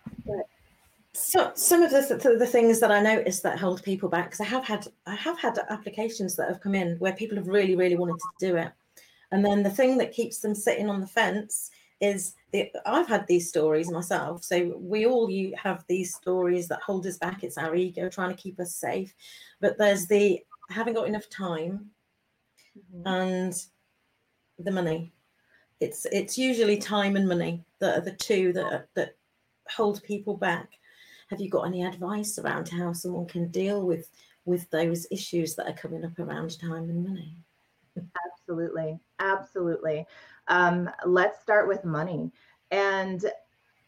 so 1.12 1.50
some 1.54 1.82
of 1.82 1.90
the, 1.90 2.36
the 2.38 2.46
things 2.46 2.80
that 2.80 2.90
I 2.90 3.02
noticed 3.02 3.42
that 3.42 3.58
hold 3.58 3.82
people 3.82 4.08
back 4.08 4.26
because 4.26 4.40
I 4.40 4.44
have 4.44 4.64
had 4.64 4.86
I 5.06 5.14
have 5.16 5.38
had 5.38 5.58
applications 5.70 6.36
that 6.36 6.48
have 6.48 6.60
come 6.60 6.74
in 6.74 6.96
where 6.98 7.12
people 7.12 7.36
have 7.36 7.48
really 7.48 7.76
really 7.76 7.96
wanted 7.96 8.18
to 8.18 8.46
do 8.46 8.56
it, 8.56 8.72
and 9.32 9.44
then 9.44 9.62
the 9.62 9.70
thing 9.70 9.98
that 9.98 10.12
keeps 10.12 10.38
them 10.38 10.54
sitting 10.54 10.88
on 10.88 11.00
the 11.00 11.06
fence 11.06 11.70
is 12.00 12.34
the 12.52 12.70
I've 12.86 13.08
had 13.08 13.26
these 13.26 13.48
stories 13.48 13.90
myself. 13.90 14.44
So 14.44 14.74
we 14.78 15.06
all 15.06 15.28
you 15.28 15.54
have 15.60 15.84
these 15.88 16.14
stories 16.14 16.68
that 16.68 16.82
hold 16.82 17.06
us 17.06 17.18
back. 17.18 17.42
It's 17.42 17.58
our 17.58 17.74
ego 17.74 18.08
trying 18.08 18.34
to 18.34 18.42
keep 18.42 18.60
us 18.60 18.74
safe. 18.74 19.14
But 19.60 19.78
there's 19.78 20.06
the 20.06 20.40
I 20.70 20.72
haven't 20.72 20.94
got 20.94 21.08
enough 21.08 21.28
time 21.28 21.90
mm-hmm. 22.76 23.06
and 23.06 23.54
the 24.58 24.70
money. 24.70 25.12
It's 25.80 26.06
it's 26.06 26.38
usually 26.38 26.78
time 26.78 27.16
and 27.16 27.28
money 27.28 27.64
that 27.80 27.98
are 27.98 28.04
the 28.04 28.12
two 28.12 28.52
that 28.54 28.88
that 28.94 29.16
hold 29.68 30.02
people 30.02 30.36
back. 30.36 30.70
Have 31.30 31.40
you 31.40 31.50
got 31.50 31.66
any 31.66 31.84
advice 31.84 32.38
around 32.38 32.68
how 32.68 32.92
someone 32.92 33.26
can 33.26 33.48
deal 33.48 33.84
with 33.84 34.10
with 34.44 34.68
those 34.70 35.06
issues 35.10 35.54
that 35.56 35.68
are 35.68 35.74
coming 35.74 36.04
up 36.04 36.18
around 36.18 36.58
time 36.58 36.88
and 36.90 37.06
money? 37.06 37.36
Absolutely. 38.26 38.98
Absolutely. 39.18 40.06
Um, 40.48 40.90
let's 41.06 41.40
start 41.40 41.68
with 41.68 41.84
money. 41.84 42.32
And 42.70 43.24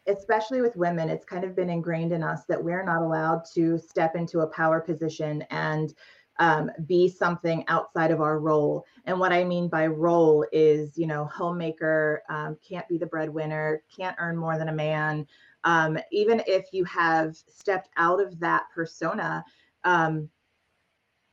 especially 0.07 0.61
with 0.61 0.77
women, 0.77 1.09
it's 1.09 1.25
kind 1.25 1.45
of 1.45 1.57
been 1.57 1.71
ingrained 1.71 2.13
in 2.13 2.23
us 2.23 2.45
that 2.49 2.63
we're 2.63 2.85
not 2.85 3.03
allowed 3.03 3.43
to 3.55 3.79
step 3.79 4.17
into 4.17 4.41
a 4.41 4.47
power 4.47 4.81
position 4.81 5.43
and 5.51 5.95
um, 6.39 6.71
be 6.87 7.07
something 7.09 7.65
outside 7.69 8.11
of 8.11 8.21
our 8.21 8.39
role. 8.39 8.87
And 9.05 9.21
what 9.21 9.33
I 9.33 9.45
mean 9.45 9.69
by 9.69 9.87
role 9.87 10.47
is, 10.53 10.97
you 10.97 11.07
know, 11.07 11.27
homemaker, 11.27 12.23
um, 12.31 12.57
can't 12.67 12.89
be 12.89 12.97
the 12.97 13.07
breadwinner, 13.07 13.83
can't 13.95 14.17
earn 14.19 14.37
more 14.37 14.57
than 14.57 14.71
a 14.71 14.75
man. 14.75 15.27
Um, 15.65 15.99
even 16.11 16.43
if 16.47 16.69
you 16.73 16.85
have 16.85 17.37
stepped 17.37 17.91
out 17.99 18.23
of 18.23 18.41
that 18.41 18.65
persona, 18.75 19.45
um, 19.85 20.31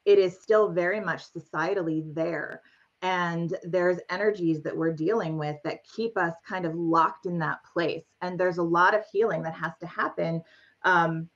it 0.03 0.19
is 0.19 0.39
still 0.41 0.69
very 0.69 0.99
much 0.99 1.31
societally 1.33 2.13
there 2.13 2.61
and 3.01 3.55
there's 3.63 3.99
energies 4.09 4.63
that 4.63 4.75
we're 4.75 4.93
dealing 4.93 5.37
with 5.37 5.57
that 5.63 5.83
keep 5.83 6.17
us 6.17 6.33
kind 6.47 6.65
of 6.65 6.75
locked 6.75 7.25
in 7.25 7.37
that 7.39 7.59
place. 7.71 8.05
And 8.21 8.39
there's 8.39 8.57
a 8.57 8.63
lot 8.63 8.95
of 8.95 9.05
healing 9.11 9.43
that 9.43 9.53
has 9.53 9.73
to 9.81 9.87
happen 9.87 10.41
um, 10.83 11.29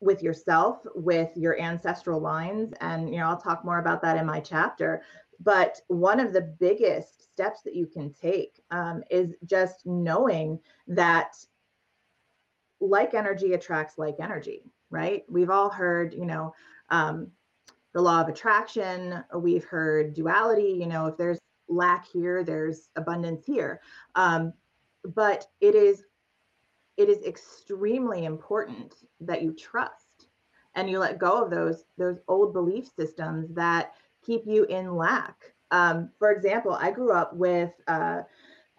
with 0.00 0.22
yourself 0.22 0.80
with 0.94 1.30
your 1.36 1.60
ancestral 1.60 2.20
lines. 2.20 2.74
And 2.80 3.08
you 3.08 3.20
know 3.20 3.26
i'll 3.26 3.40
talk 3.40 3.64
more 3.64 3.78
about 3.78 4.02
that 4.02 4.16
in 4.16 4.26
my 4.26 4.40
chapter. 4.40 5.02
But 5.40 5.80
one 5.88 6.20
of 6.20 6.32
the 6.32 6.54
biggest 6.60 7.22
steps 7.32 7.62
that 7.62 7.74
you 7.74 7.86
can 7.86 8.12
take 8.12 8.60
um, 8.70 9.02
is 9.10 9.34
just 9.46 9.86
knowing 9.86 10.58
that 10.88 11.34
like 12.80 13.14
energy 13.14 13.54
attracts 13.54 13.98
like 13.98 14.16
energy 14.20 14.64
right? 14.94 15.24
We've 15.28 15.50
all 15.50 15.68
heard 15.70 16.14
you 16.14 16.24
know 16.24 16.54
um, 16.90 17.30
the 17.94 18.02
law 18.02 18.20
of 18.20 18.28
attraction. 18.28 19.24
We've 19.34 19.64
heard 19.64 20.14
duality, 20.14 20.76
you 20.78 20.86
know, 20.86 21.06
if 21.06 21.16
there's 21.16 21.38
lack 21.68 22.06
here, 22.06 22.44
there's 22.44 22.88
abundance 22.96 23.44
here. 23.46 23.80
Um, 24.14 24.52
but 25.14 25.46
it 25.60 25.74
is 25.74 26.04
it 26.96 27.08
is 27.08 27.24
extremely 27.24 28.24
important 28.24 28.94
that 29.20 29.42
you 29.42 29.52
trust 29.52 30.28
and 30.76 30.88
you 30.88 30.98
let 30.98 31.18
go 31.18 31.42
of 31.42 31.50
those 31.50 31.84
those 31.98 32.18
old 32.28 32.52
belief 32.52 32.88
systems 32.96 33.52
that 33.54 33.94
keep 34.24 34.42
you 34.46 34.64
in 34.64 34.96
lack. 34.96 35.54
Um, 35.70 36.10
for 36.18 36.30
example, 36.30 36.72
I 36.80 36.90
grew 36.90 37.12
up 37.12 37.34
with 37.34 37.72
uh, 37.88 38.22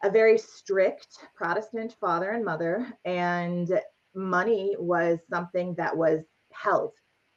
a 0.04 0.10
very 0.10 0.38
strict 0.38 1.18
Protestant 1.36 1.96
father 2.00 2.32
and 2.32 2.46
mother, 2.46 2.88
and 3.06 3.80
money 4.14 4.76
was 4.78 5.20
something 5.30 5.76
that 5.76 5.96
was 5.96 6.22
held. 6.54 6.94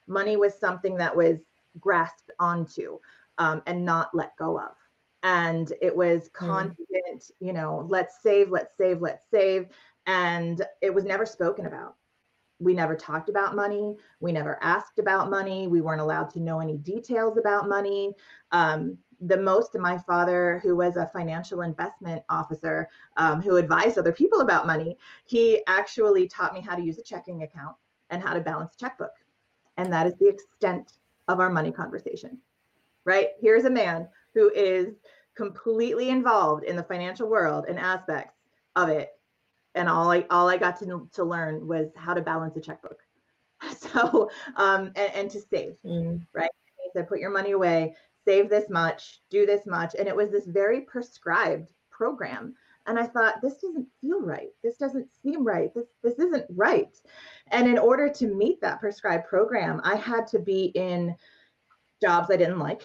Money 0.06 0.36
was 0.36 0.54
something 0.58 0.96
that 0.96 1.14
was 1.14 1.38
grasped 1.80 2.30
onto 2.38 2.98
um, 3.38 3.62
and 3.66 3.84
not 3.84 4.14
let 4.14 4.36
go 4.36 4.58
of. 4.58 4.72
And 5.22 5.72
it 5.82 5.94
was 5.94 6.30
hmm. 6.36 6.46
constant, 6.46 6.86
mm. 6.90 7.30
you 7.40 7.52
know, 7.52 7.86
let's 7.88 8.22
save, 8.22 8.50
let's 8.50 8.76
save, 8.76 9.00
let's 9.00 9.24
save. 9.30 9.66
And 10.06 10.64
it 10.80 10.94
was 10.94 11.04
never 11.04 11.26
spoken 11.26 11.66
about. 11.66 11.96
We 12.60 12.74
never 12.74 12.96
talked 12.96 13.28
about 13.28 13.54
money. 13.54 13.96
We 14.20 14.32
never 14.32 14.58
asked 14.62 14.98
about 14.98 15.30
money. 15.30 15.68
We 15.68 15.80
weren't 15.80 16.00
allowed 16.00 16.30
to 16.30 16.40
know 16.40 16.60
any 16.60 16.76
details 16.76 17.38
about 17.38 17.68
money. 17.68 18.14
Um, 18.50 18.98
the 19.20 19.36
most 19.36 19.76
my 19.76 19.98
father, 19.98 20.60
who 20.62 20.76
was 20.76 20.96
a 20.96 21.10
financial 21.12 21.62
investment 21.62 22.22
officer 22.28 22.88
um, 23.16 23.42
who 23.42 23.56
advised 23.56 23.98
other 23.98 24.12
people 24.12 24.40
about 24.40 24.66
money, 24.66 24.96
he 25.24 25.62
actually 25.66 26.28
taught 26.28 26.54
me 26.54 26.60
how 26.60 26.74
to 26.74 26.82
use 26.82 26.98
a 26.98 27.02
checking 27.02 27.42
account 27.42 27.76
and 28.10 28.22
how 28.22 28.32
to 28.32 28.40
balance 28.40 28.74
a 28.74 28.78
checkbook. 28.78 29.12
And 29.76 29.92
that 29.92 30.06
is 30.06 30.14
the 30.18 30.28
extent 30.28 30.92
of 31.28 31.40
our 31.40 31.50
money 31.50 31.70
conversation, 31.70 32.38
right? 33.04 33.28
Here's 33.40 33.64
a 33.64 33.70
man 33.70 34.08
who 34.34 34.50
is 34.50 34.94
completely 35.36 36.08
involved 36.10 36.64
in 36.64 36.76
the 36.76 36.82
financial 36.82 37.28
world 37.28 37.66
and 37.68 37.78
aspects 37.78 38.34
of 38.76 38.88
it. 38.88 39.10
and 39.74 39.88
all 39.88 40.10
I 40.10 40.26
all 40.30 40.48
I 40.48 40.56
got 40.56 40.78
to 40.80 41.08
to 41.12 41.24
learn 41.24 41.66
was 41.66 41.88
how 41.96 42.14
to 42.14 42.20
balance 42.20 42.56
a 42.56 42.60
checkbook. 42.60 43.00
So 43.74 44.30
um, 44.56 44.92
and, 44.96 45.12
and 45.14 45.30
to 45.30 45.40
save, 45.40 45.76
mm. 45.84 46.24
right? 46.32 46.50
He 46.76 46.90
said, 46.92 47.08
put 47.08 47.18
your 47.18 47.30
money 47.30 47.52
away, 47.52 47.94
save 48.24 48.48
this 48.48 48.70
much, 48.70 49.20
do 49.30 49.46
this 49.46 49.66
much, 49.66 49.94
and 49.98 50.06
it 50.06 50.14
was 50.14 50.30
this 50.30 50.46
very 50.46 50.82
prescribed 50.82 51.72
program. 51.90 52.54
And 52.88 52.98
I 52.98 53.06
thought, 53.06 53.40
this 53.42 53.58
doesn't 53.58 53.86
feel 54.00 54.20
right. 54.20 54.48
This 54.62 54.76
doesn't 54.76 55.08
seem 55.22 55.44
right. 55.44 55.72
This 55.74 55.86
this 56.02 56.18
isn't 56.18 56.46
right. 56.50 56.96
And 57.50 57.68
in 57.68 57.78
order 57.78 58.08
to 58.08 58.34
meet 58.34 58.60
that 58.60 58.80
prescribed 58.80 59.26
program, 59.26 59.80
I 59.84 59.96
had 59.96 60.26
to 60.28 60.38
be 60.38 60.66
in 60.74 61.14
jobs 62.02 62.30
I 62.30 62.36
didn't 62.36 62.58
like. 62.58 62.82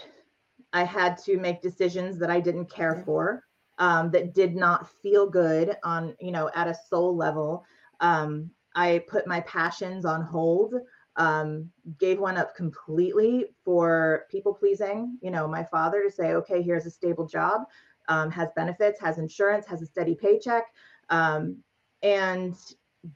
I 0.74 0.84
had 0.84 1.18
to 1.26 1.38
make 1.38 1.62
decisions 1.62 2.20
that 2.20 2.30
I 2.30 2.40
didn't 2.40 2.70
care 2.70 3.02
for 3.06 3.44
um, 3.80 4.12
that 4.12 4.34
did 4.34 4.56
not 4.56 4.90
feel 5.02 5.28
good 5.30 5.76
on 5.84 6.16
you 6.20 6.32
know 6.32 6.50
at 6.56 6.68
a 6.68 6.78
soul 6.90 7.16
level 7.16 7.66
um, 8.00 8.50
i 8.76 9.04
put 9.08 9.28
my 9.28 9.42
passions 9.42 10.06
on 10.06 10.22
hold 10.22 10.76
um, 11.16 11.70
gave 12.00 12.20
one 12.20 12.38
up 12.38 12.56
completely 12.56 13.46
for 13.64 14.26
people 14.30 14.54
pleasing 14.54 15.18
you 15.22 15.32
know 15.32 15.48
my 15.48 15.64
father 15.64 16.04
to 16.04 16.12
say 16.12 16.34
okay 16.34 16.62
here's 16.62 16.86
a 16.86 16.92
stable 16.92 17.28
job 17.28 17.62
um, 18.08 18.32
has 18.32 18.50
benefits 18.56 19.00
has 19.00 19.18
insurance 19.18 19.66
has 19.66 19.82
a 19.82 19.86
steady 19.86 20.16
paycheck. 20.16 20.66
Um, 21.10 21.58
and 22.02 22.56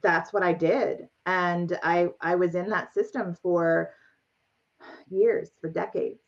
that's 0.02 0.32
what 0.32 0.42
i 0.42 0.52
did. 0.52 1.08
And 1.26 1.78
i 1.82 2.08
i 2.20 2.34
was 2.34 2.54
in 2.54 2.68
that 2.70 2.94
system 2.94 3.34
for 3.34 3.90
years 5.08 5.50
for 5.60 5.68
decades. 5.68 6.20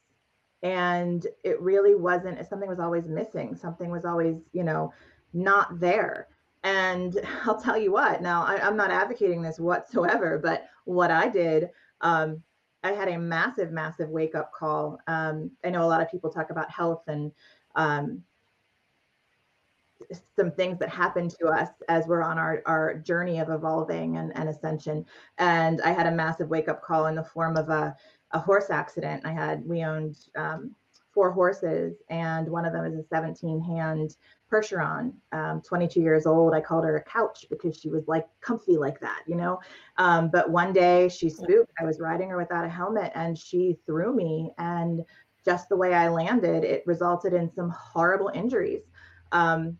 And 0.62 1.26
it 1.44 1.60
really 1.60 1.94
wasn't 1.94 2.46
something 2.46 2.68
was 2.68 2.80
always 2.80 3.08
missing. 3.08 3.56
Something 3.56 3.90
was 3.90 4.04
always 4.04 4.36
you 4.52 4.64
know 4.64 4.92
not 5.32 5.80
there. 5.80 6.28
And 6.62 7.18
i'll 7.44 7.60
tell 7.60 7.78
you 7.78 7.92
what 7.92 8.22
now 8.22 8.44
I, 8.44 8.66
am 8.66 8.76
not 8.76 8.90
advocating 8.90 9.42
this 9.42 9.58
whatsoever 9.58 10.38
but 10.42 10.66
what 10.84 11.10
i 11.10 11.28
did 11.28 11.70
um, 12.02 12.42
i 12.82 12.92
had 12.92 13.08
a 13.08 13.18
massive 13.18 13.72
massive 13.72 14.08
wake 14.10 14.34
up 14.34 14.52
call. 14.52 14.98
Um, 15.06 15.50
i 15.64 15.70
know 15.70 15.84
a 15.84 15.88
lot 15.88 16.02
of 16.02 16.10
people 16.10 16.30
talk 16.30 16.50
about 16.50 16.70
health 16.70 17.04
and 17.06 17.32
um, 17.76 18.22
some 20.36 20.50
things 20.50 20.78
that 20.78 20.88
happen 20.88 21.28
to 21.28 21.46
us 21.46 21.68
as 21.88 22.06
we're 22.06 22.22
on 22.22 22.38
our, 22.38 22.62
our 22.66 22.94
journey 22.94 23.38
of 23.38 23.50
evolving 23.50 24.16
and, 24.16 24.36
and 24.36 24.48
ascension 24.48 25.04
and 25.38 25.80
i 25.82 25.92
had 25.92 26.06
a 26.06 26.10
massive 26.10 26.48
wake 26.48 26.68
up 26.68 26.82
call 26.82 27.06
in 27.06 27.14
the 27.14 27.24
form 27.24 27.56
of 27.56 27.68
a 27.68 27.94
a 28.32 28.38
horse 28.38 28.70
accident. 28.70 29.24
I 29.24 29.32
had 29.32 29.64
we 29.66 29.84
owned 29.84 30.16
um, 30.36 30.74
four 31.12 31.30
horses, 31.32 31.96
and 32.08 32.48
one 32.48 32.64
of 32.64 32.72
them 32.72 32.84
is 32.84 32.94
a 32.94 33.06
17 33.08 33.60
hand 33.60 34.16
Percheron, 34.50 35.12
um, 35.32 35.62
22 35.62 36.00
years 36.00 36.26
old. 36.26 36.54
I 36.54 36.60
called 36.60 36.84
her 36.84 36.96
a 36.96 37.04
couch 37.04 37.46
because 37.50 37.76
she 37.76 37.88
was 37.88 38.06
like 38.08 38.26
comfy 38.40 38.76
like 38.76 39.00
that, 39.00 39.22
you 39.26 39.36
know. 39.36 39.60
Um, 39.96 40.28
but 40.30 40.50
one 40.50 40.72
day 40.72 41.08
she 41.08 41.28
spooked. 41.28 41.72
I 41.80 41.84
was 41.84 42.00
riding 42.00 42.30
her 42.30 42.36
without 42.36 42.64
a 42.64 42.68
helmet, 42.68 43.12
and 43.14 43.36
she 43.36 43.78
threw 43.86 44.14
me, 44.14 44.52
and 44.58 45.04
just 45.44 45.68
the 45.68 45.76
way 45.76 45.94
I 45.94 46.08
landed, 46.08 46.64
it 46.64 46.84
resulted 46.86 47.32
in 47.32 47.50
some 47.52 47.70
horrible 47.70 48.30
injuries. 48.34 48.82
Um, 49.32 49.78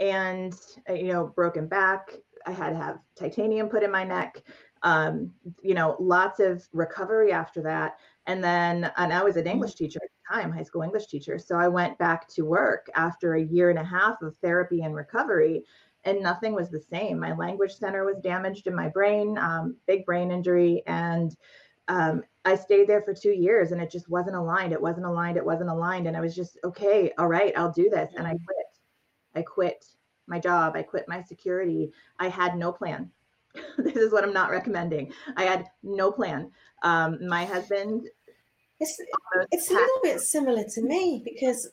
and 0.00 0.54
uh, 0.88 0.94
you 0.94 1.12
know, 1.12 1.26
broken 1.26 1.68
back. 1.68 2.14
I 2.46 2.52
had 2.52 2.70
to 2.70 2.76
have 2.76 2.98
titanium 3.16 3.68
put 3.68 3.82
in 3.82 3.90
my 3.90 4.02
neck 4.02 4.42
um, 4.82 5.30
you 5.62 5.74
know, 5.74 5.96
lots 6.00 6.40
of 6.40 6.66
recovery 6.72 7.32
after 7.32 7.62
that. 7.62 7.98
And 8.26 8.42
then, 8.42 8.90
and 8.96 9.12
I 9.12 9.22
was 9.22 9.36
an. 9.36 9.46
English 9.46 9.74
teacher 9.74 10.00
at 10.02 10.10
the 10.10 10.42
time, 10.42 10.52
high 10.52 10.62
school 10.62 10.82
English 10.82 11.06
teacher. 11.06 11.38
So 11.38 11.56
I 11.56 11.68
went 11.68 11.98
back 11.98 12.28
to 12.28 12.42
work 12.42 12.88
after 12.94 13.34
a 13.34 13.42
year 13.42 13.70
and 13.70 13.78
a 13.78 13.84
half 13.84 14.22
of 14.22 14.36
therapy 14.42 14.82
and 14.82 14.94
recovery, 14.94 15.64
and 16.04 16.22
nothing 16.22 16.54
was 16.54 16.70
the 16.70 16.80
same. 16.80 17.18
My 17.18 17.34
language 17.34 17.74
center 17.74 18.04
was 18.04 18.20
damaged 18.22 18.66
in 18.66 18.74
my 18.74 18.88
brain, 18.88 19.36
um, 19.38 19.76
big 19.86 20.06
brain 20.06 20.30
injury. 20.30 20.82
And 20.86 21.34
um, 21.88 22.22
I 22.44 22.54
stayed 22.54 22.88
there 22.88 23.02
for 23.02 23.12
two 23.12 23.32
years 23.32 23.72
and 23.72 23.82
it 23.82 23.90
just 23.90 24.08
wasn't 24.08 24.36
aligned. 24.36 24.72
It 24.72 24.80
wasn't 24.80 25.06
aligned. 25.06 25.36
It 25.36 25.44
wasn't 25.44 25.68
aligned. 25.68 26.06
And 26.06 26.16
I 26.16 26.20
was 26.20 26.34
just, 26.34 26.58
okay, 26.64 27.12
all 27.18 27.26
right, 27.26 27.52
I'll 27.56 27.72
do 27.72 27.90
this. 27.90 28.12
And 28.16 28.26
I 28.26 28.30
mm-hmm. 28.30 28.44
quit. 28.44 28.66
I 29.34 29.42
quit 29.42 29.84
my 30.30 30.38
job. 30.38 30.76
I 30.76 30.82
quit 30.82 31.08
my 31.08 31.22
security. 31.22 31.92
I 32.18 32.28
had 32.28 32.56
no 32.56 32.72
plan. 32.72 33.10
this 33.78 33.96
is 33.96 34.12
what 34.12 34.24
I'm 34.24 34.32
not 34.32 34.50
recommending. 34.50 35.12
I 35.36 35.44
had 35.44 35.66
no 35.82 36.10
plan. 36.12 36.50
Um, 36.82 37.26
my 37.26 37.44
husband. 37.44 38.08
It's, 38.82 38.98
it's 39.52 39.70
a 39.70 39.74
little 39.74 40.00
bit 40.02 40.20
similar 40.20 40.64
to 40.64 40.80
me 40.80 41.20
because 41.22 41.68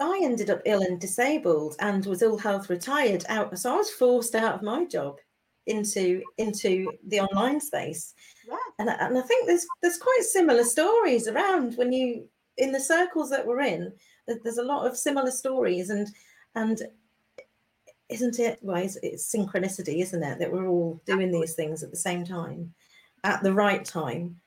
I 0.00 0.20
ended 0.22 0.48
up 0.48 0.62
ill 0.64 0.82
and 0.82 0.98
disabled 0.98 1.76
and 1.80 2.04
was 2.06 2.22
ill 2.22 2.38
health 2.38 2.70
retired 2.70 3.24
out. 3.28 3.58
So 3.58 3.74
I 3.74 3.76
was 3.76 3.90
forced 3.90 4.34
out 4.34 4.54
of 4.54 4.62
my 4.62 4.84
job 4.86 5.18
into 5.66 6.22
into 6.38 6.92
the 7.08 7.20
online 7.20 7.60
space. 7.60 8.14
Yeah. 8.48 8.56
And, 8.78 8.88
and 8.88 9.18
I 9.18 9.22
think 9.22 9.46
there's 9.46 9.66
there's 9.82 9.98
quite 9.98 10.22
similar 10.22 10.64
stories 10.64 11.28
around 11.28 11.76
when 11.76 11.92
you 11.92 12.28
in 12.58 12.72
the 12.72 12.80
circles 12.80 13.30
that 13.30 13.46
we're 13.46 13.60
in. 13.60 13.92
There's 14.26 14.58
a 14.58 14.62
lot 14.62 14.86
of 14.86 14.96
similar 14.96 15.30
stories 15.30 15.90
and 15.90 16.08
and 16.54 16.80
isn't 18.08 18.38
it? 18.38 18.58
Well, 18.62 18.76
it's, 18.82 18.96
it's 19.02 19.34
synchronicity, 19.34 20.00
isn't 20.02 20.22
it? 20.22 20.38
That 20.38 20.52
we're 20.52 20.68
all 20.68 21.00
doing 21.06 21.30
these 21.30 21.54
things 21.54 21.82
at 21.82 21.90
the 21.90 21.96
same 21.96 22.24
time, 22.24 22.72
at 23.24 23.42
the 23.42 23.52
right 23.52 23.84
time, 23.84 24.40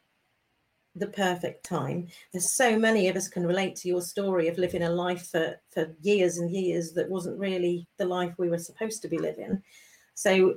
the 0.96 1.08
perfect 1.08 1.66
time. 1.66 2.08
There's 2.32 2.52
so 2.52 2.78
many 2.78 3.08
of 3.08 3.16
us 3.16 3.28
can 3.28 3.46
relate 3.46 3.76
to 3.78 3.88
your 3.88 4.02
story 4.02 4.48
of 4.48 4.58
living 4.58 4.84
a 4.84 4.90
life 4.90 5.28
for, 5.28 5.60
for 5.72 5.94
years 6.02 6.38
and 6.38 6.50
years 6.50 6.94
that 6.94 7.10
wasn't 7.10 7.40
really 7.40 7.88
the 7.98 8.06
life 8.06 8.34
we 8.38 8.50
were 8.50 8.58
supposed 8.58 9.02
to 9.02 9.08
be 9.08 9.18
living. 9.18 9.62
So 10.16 10.56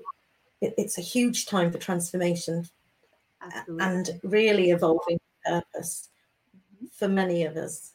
it, 0.60 0.74
it's 0.78 0.98
a 0.98 1.02
huge 1.02 1.46
time 1.46 1.70
for 1.70 1.78
transformation 1.78 2.68
Absolutely. 3.42 3.84
and 3.84 4.20
really 4.22 4.70
evolving 4.70 5.18
purpose 5.44 6.08
mm-hmm. 6.56 6.86
for 6.92 7.08
many 7.08 7.44
of 7.44 7.56
us. 7.56 7.92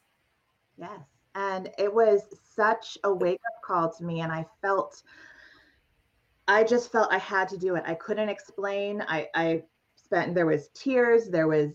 Yes. 0.77 0.99
And 1.33 1.69
it 1.77 1.93
was 1.93 2.23
such 2.57 2.97
a 3.05 3.13
wake 3.13 3.39
up 3.47 3.61
call 3.63 3.93
to 3.93 4.03
me. 4.03 4.19
And 4.21 4.31
I 4.31 4.45
felt, 4.61 5.03
I 6.47 6.63
just 6.63 6.91
felt 6.91 7.13
I 7.13 7.19
had 7.19 7.47
to 7.49 7.57
do 7.57 7.75
it. 7.75 7.83
I 7.85 7.93
couldn't 7.93 8.29
explain. 8.29 9.03
I, 9.07 9.27
I 9.33 9.63
spent, 9.95 10.35
there 10.35 10.45
was 10.45 10.69
tears, 10.73 11.29
there 11.29 11.47
was 11.47 11.71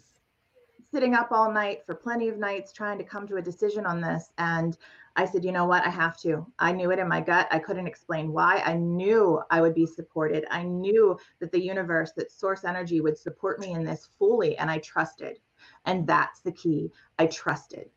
sitting 0.92 1.14
up 1.14 1.32
all 1.32 1.50
night 1.50 1.80
for 1.86 1.94
plenty 1.94 2.28
of 2.28 2.36
nights 2.36 2.72
trying 2.72 2.98
to 2.98 3.04
come 3.04 3.26
to 3.26 3.36
a 3.36 3.42
decision 3.42 3.86
on 3.86 4.00
this. 4.00 4.30
And 4.36 4.76
I 5.16 5.26
said, 5.26 5.44
you 5.44 5.52
know 5.52 5.66
what? 5.66 5.86
I 5.86 5.90
have 5.90 6.18
to. 6.20 6.46
I 6.58 6.72
knew 6.72 6.90
it 6.90 6.98
in 6.98 7.08
my 7.08 7.20
gut. 7.20 7.48
I 7.50 7.58
couldn't 7.58 7.86
explain 7.86 8.32
why. 8.32 8.62
I 8.64 8.74
knew 8.74 9.42
I 9.50 9.60
would 9.60 9.74
be 9.74 9.86
supported. 9.86 10.44
I 10.50 10.62
knew 10.62 11.18
that 11.40 11.52
the 11.52 11.62
universe, 11.62 12.12
that 12.16 12.32
source 12.32 12.64
energy 12.64 13.00
would 13.00 13.18
support 13.18 13.60
me 13.60 13.72
in 13.72 13.84
this 13.84 14.08
fully. 14.18 14.56
And 14.58 14.70
I 14.70 14.78
trusted. 14.78 15.38
And 15.84 16.06
that's 16.06 16.40
the 16.40 16.52
key. 16.52 16.90
I 17.18 17.26
trusted. 17.26 17.90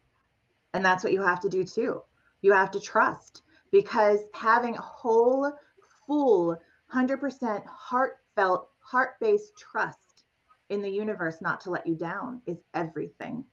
And 0.74 0.84
that's 0.84 1.04
what 1.04 1.14
you 1.14 1.22
have 1.22 1.40
to 1.42 1.50
do 1.50 1.64
too. 1.64 2.02
You 2.46 2.54
have 2.54 2.70
to 2.72 2.80
trust 2.80 3.42
because 3.72 4.20
having 4.36 4.76
whole, 4.76 5.52
full, 6.06 6.56
100% 6.94 7.66
heartfelt, 7.66 8.70
heart 8.82 9.16
based 9.20 9.58
trust 9.58 10.26
in 10.70 10.84
the 10.84 10.90
universe 10.92 11.42
not 11.42 11.60
to 11.62 11.72
let 11.72 11.88
you 11.88 11.96
down 11.96 12.44
is 12.46 12.60
everything. 12.76 13.44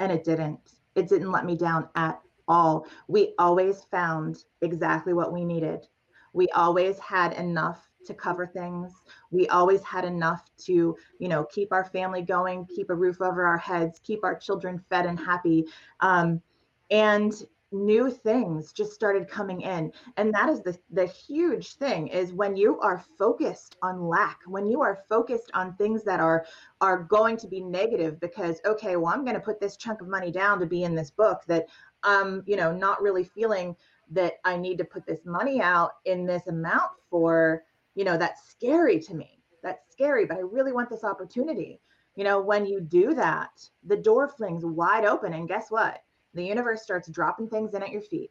And 0.00 0.12
it 0.12 0.22
didn't. 0.22 0.74
It 0.96 1.08
didn't 1.08 1.32
let 1.32 1.46
me 1.46 1.56
down 1.56 1.88
at 1.94 2.20
all. 2.46 2.86
We 3.08 3.32
always 3.38 3.84
found 3.84 4.44
exactly 4.60 5.14
what 5.14 5.32
we 5.32 5.42
needed. 5.42 5.86
We 6.34 6.50
always 6.50 6.98
had 6.98 7.32
enough 7.32 7.88
to 8.04 8.12
cover 8.12 8.46
things. 8.46 8.92
We 9.30 9.48
always 9.48 9.82
had 9.82 10.04
enough 10.04 10.44
to, 10.66 10.94
you 11.18 11.28
know, 11.28 11.46
keep 11.46 11.72
our 11.72 11.86
family 11.86 12.20
going, 12.20 12.66
keep 12.66 12.90
a 12.90 12.94
roof 12.94 13.22
over 13.22 13.46
our 13.46 13.56
heads, 13.56 13.98
keep 13.98 14.24
our 14.24 14.38
children 14.38 14.84
fed 14.90 15.06
and 15.06 15.18
happy. 15.18 15.64
Um, 16.00 16.42
and 16.90 17.32
new 17.72 18.10
things 18.10 18.72
just 18.72 18.92
started 18.92 19.28
coming 19.28 19.62
in. 19.62 19.92
And 20.16 20.32
that 20.34 20.48
is 20.48 20.62
the 20.62 20.78
the 20.90 21.06
huge 21.06 21.74
thing 21.74 22.08
is 22.08 22.32
when 22.32 22.56
you 22.56 22.78
are 22.80 23.04
focused 23.18 23.76
on 23.82 24.08
lack 24.08 24.40
when 24.46 24.66
you 24.66 24.82
are 24.82 25.04
focused 25.08 25.50
on 25.54 25.74
things 25.74 26.04
that 26.04 26.20
are 26.20 26.46
are 26.80 27.02
going 27.02 27.36
to 27.38 27.48
be 27.48 27.60
negative 27.60 28.20
because 28.20 28.60
okay 28.64 28.96
well 28.96 29.12
i'm 29.12 29.24
going 29.24 29.34
to 29.34 29.40
put 29.40 29.60
this 29.60 29.76
chunk 29.76 30.00
of 30.00 30.08
money 30.08 30.30
down 30.30 30.60
to 30.60 30.66
be 30.66 30.84
in 30.84 30.94
this 30.94 31.10
book 31.10 31.42
that 31.46 31.66
um 32.04 32.42
you 32.46 32.56
know 32.56 32.72
not 32.72 33.02
really 33.02 33.24
feeling 33.24 33.74
that 34.10 34.34
i 34.44 34.56
need 34.56 34.78
to 34.78 34.84
put 34.84 35.06
this 35.06 35.24
money 35.24 35.60
out 35.60 35.92
in 36.04 36.24
this 36.24 36.46
amount 36.46 36.90
for 37.10 37.64
you 37.94 38.04
know 38.04 38.16
that's 38.16 38.48
scary 38.48 39.00
to 39.00 39.14
me. 39.14 39.42
That's 39.62 39.90
scary 39.90 40.24
but 40.26 40.36
i 40.36 40.40
really 40.40 40.72
want 40.72 40.88
this 40.88 41.04
opportunity. 41.04 41.80
You 42.14 42.24
know 42.24 42.40
when 42.40 42.64
you 42.64 42.80
do 42.80 43.12
that 43.14 43.68
the 43.84 43.96
door 43.96 44.28
flings 44.28 44.64
wide 44.64 45.04
open 45.04 45.34
and 45.34 45.48
guess 45.48 45.70
what 45.70 46.00
the 46.36 46.44
universe 46.44 46.82
starts 46.82 47.08
dropping 47.08 47.48
things 47.48 47.74
in 47.74 47.82
at 47.82 47.90
your 47.90 48.02
feet. 48.02 48.30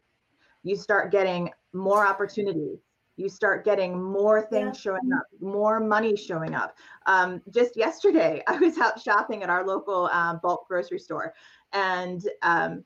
You 0.62 0.76
start 0.76 1.12
getting 1.12 1.50
more 1.72 2.06
opportunities. 2.06 2.78
You 3.16 3.28
start 3.28 3.64
getting 3.64 4.02
more 4.02 4.42
things 4.42 4.76
yeah. 4.76 4.80
showing 4.80 5.12
up, 5.16 5.26
more 5.40 5.80
money 5.80 6.16
showing 6.16 6.54
up. 6.54 6.76
Um, 7.06 7.42
just 7.50 7.76
yesterday, 7.76 8.42
I 8.46 8.58
was 8.58 8.78
out 8.78 9.00
shopping 9.00 9.42
at 9.42 9.50
our 9.50 9.66
local 9.66 10.06
um, 10.12 10.40
bulk 10.42 10.66
grocery 10.68 10.98
store, 10.98 11.34
and 11.72 12.26
um, 12.42 12.84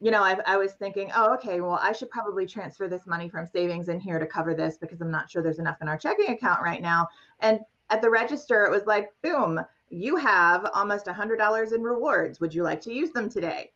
you 0.00 0.10
know, 0.10 0.22
I, 0.22 0.36
I 0.46 0.56
was 0.56 0.72
thinking, 0.72 1.10
oh, 1.14 1.32
okay, 1.34 1.60
well, 1.60 1.78
I 1.80 1.92
should 1.92 2.10
probably 2.10 2.46
transfer 2.46 2.86
this 2.86 3.06
money 3.06 3.28
from 3.28 3.46
savings 3.46 3.88
in 3.88 3.98
here 3.98 4.18
to 4.18 4.26
cover 4.26 4.54
this 4.54 4.76
because 4.76 5.00
I'm 5.00 5.10
not 5.10 5.30
sure 5.30 5.42
there's 5.42 5.58
enough 5.58 5.78
in 5.80 5.88
our 5.88 5.96
checking 5.96 6.28
account 6.28 6.60
right 6.62 6.82
now. 6.82 7.08
And 7.40 7.60
at 7.88 8.02
the 8.02 8.10
register, 8.10 8.64
it 8.64 8.70
was 8.70 8.84
like, 8.86 9.10
boom, 9.22 9.60
you 9.88 10.16
have 10.16 10.68
almost 10.74 11.08
a 11.08 11.12
$100 11.12 11.72
in 11.72 11.82
rewards. 11.82 12.40
Would 12.40 12.54
you 12.54 12.62
like 12.62 12.80
to 12.82 12.92
use 12.92 13.10
them 13.12 13.30
today? 13.30 13.70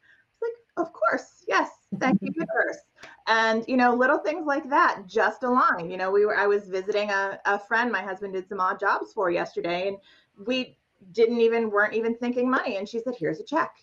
Of 0.77 0.93
course, 0.93 1.45
yes, 1.49 1.69
thank 1.99 2.19
you, 2.23 2.31
universe. 2.35 2.79
And 3.27 3.65
you 3.69 3.77
know, 3.77 3.95
little 3.95 4.19
things 4.19 4.47
like 4.47 4.69
that 4.71 5.03
just 5.07 5.43
align. 5.43 5.91
You 5.91 5.97
know, 5.97 6.11
we 6.11 6.25
were 6.27 6.37
I 6.37 6.47
was 6.47 6.69
visiting 6.69 7.11
a, 7.11 7.39
a 7.47 7.59
friend 7.59 7.91
my 7.93 8.03
husband 8.03 8.35
did 8.35 8.49
some 8.49 8.61
odd 8.61 8.81
jobs 8.81 9.13
for 9.13 9.31
yesterday, 9.31 9.89
and 9.89 9.99
we 10.47 10.79
didn't 11.13 11.41
even 11.41 11.71
weren't 11.71 11.95
even 11.95 12.17
thinking 12.17 12.51
money. 12.51 12.77
And 12.77 12.89
she 12.89 13.01
said, 13.01 13.15
Here's 13.19 13.41
a 13.41 13.45
check. 13.45 13.75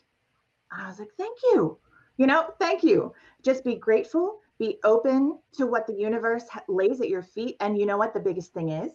I 0.72 0.88
was 0.88 1.00
like, 1.00 1.12
Thank 1.18 1.38
you. 1.52 1.78
You 2.18 2.28
know, 2.28 2.52
thank 2.60 2.84
you. 2.84 3.14
Just 3.44 3.64
be 3.64 3.76
grateful, 3.76 4.40
be 4.60 4.80
open 4.84 5.40
to 5.54 5.68
what 5.68 5.86
the 5.88 5.94
universe 5.94 6.46
lays 6.68 7.00
at 7.02 7.10
your 7.10 7.24
feet. 7.24 7.58
And 7.60 7.78
you 7.78 7.86
know 7.86 7.98
what 7.98 8.14
the 8.14 8.20
biggest 8.20 8.54
thing 8.54 8.70
is? 8.70 8.92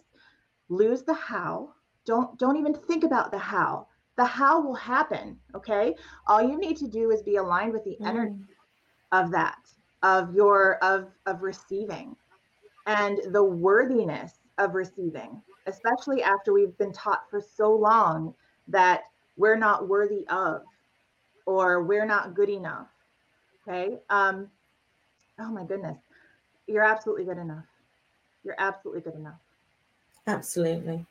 Lose 0.69 1.03
the 1.03 1.13
how. 1.13 1.73
Don't 2.05 2.37
don't 2.37 2.57
even 2.57 2.73
think 2.73 3.03
about 3.03 3.31
the 3.31 3.37
how. 3.37 3.87
The 4.15 4.25
how 4.25 4.61
will 4.61 4.75
happen. 4.75 5.39
Okay. 5.55 5.95
All 6.27 6.41
you 6.41 6.57
need 6.59 6.77
to 6.77 6.87
do 6.87 7.11
is 7.11 7.21
be 7.23 7.37
aligned 7.37 7.73
with 7.73 7.83
the 7.83 7.97
mm. 7.99 8.07
energy 8.07 8.45
of 9.11 9.31
that, 9.31 9.59
of 10.03 10.35
your 10.35 10.75
of 10.83 11.09
of 11.25 11.41
receiving 11.41 12.15
and 12.85 13.19
the 13.33 13.43
worthiness 13.43 14.33
of 14.57 14.75
receiving, 14.75 15.41
especially 15.67 16.21
after 16.21 16.53
we've 16.53 16.77
been 16.77 16.93
taught 16.93 17.29
for 17.29 17.41
so 17.41 17.73
long 17.73 18.33
that 18.67 19.03
we're 19.37 19.57
not 19.57 19.87
worthy 19.87 20.25
of 20.29 20.63
or 21.45 21.83
we're 21.83 22.05
not 22.05 22.33
good 22.33 22.49
enough. 22.49 22.87
Okay. 23.67 23.97
Um, 24.09 24.49
oh 25.39 25.51
my 25.51 25.63
goodness. 25.63 25.97
You're 26.67 26.83
absolutely 26.83 27.25
good 27.25 27.37
enough. 27.37 27.65
You're 28.43 28.55
absolutely 28.59 29.01
good 29.01 29.15
enough. 29.15 29.39
Absolutely. 30.27 31.05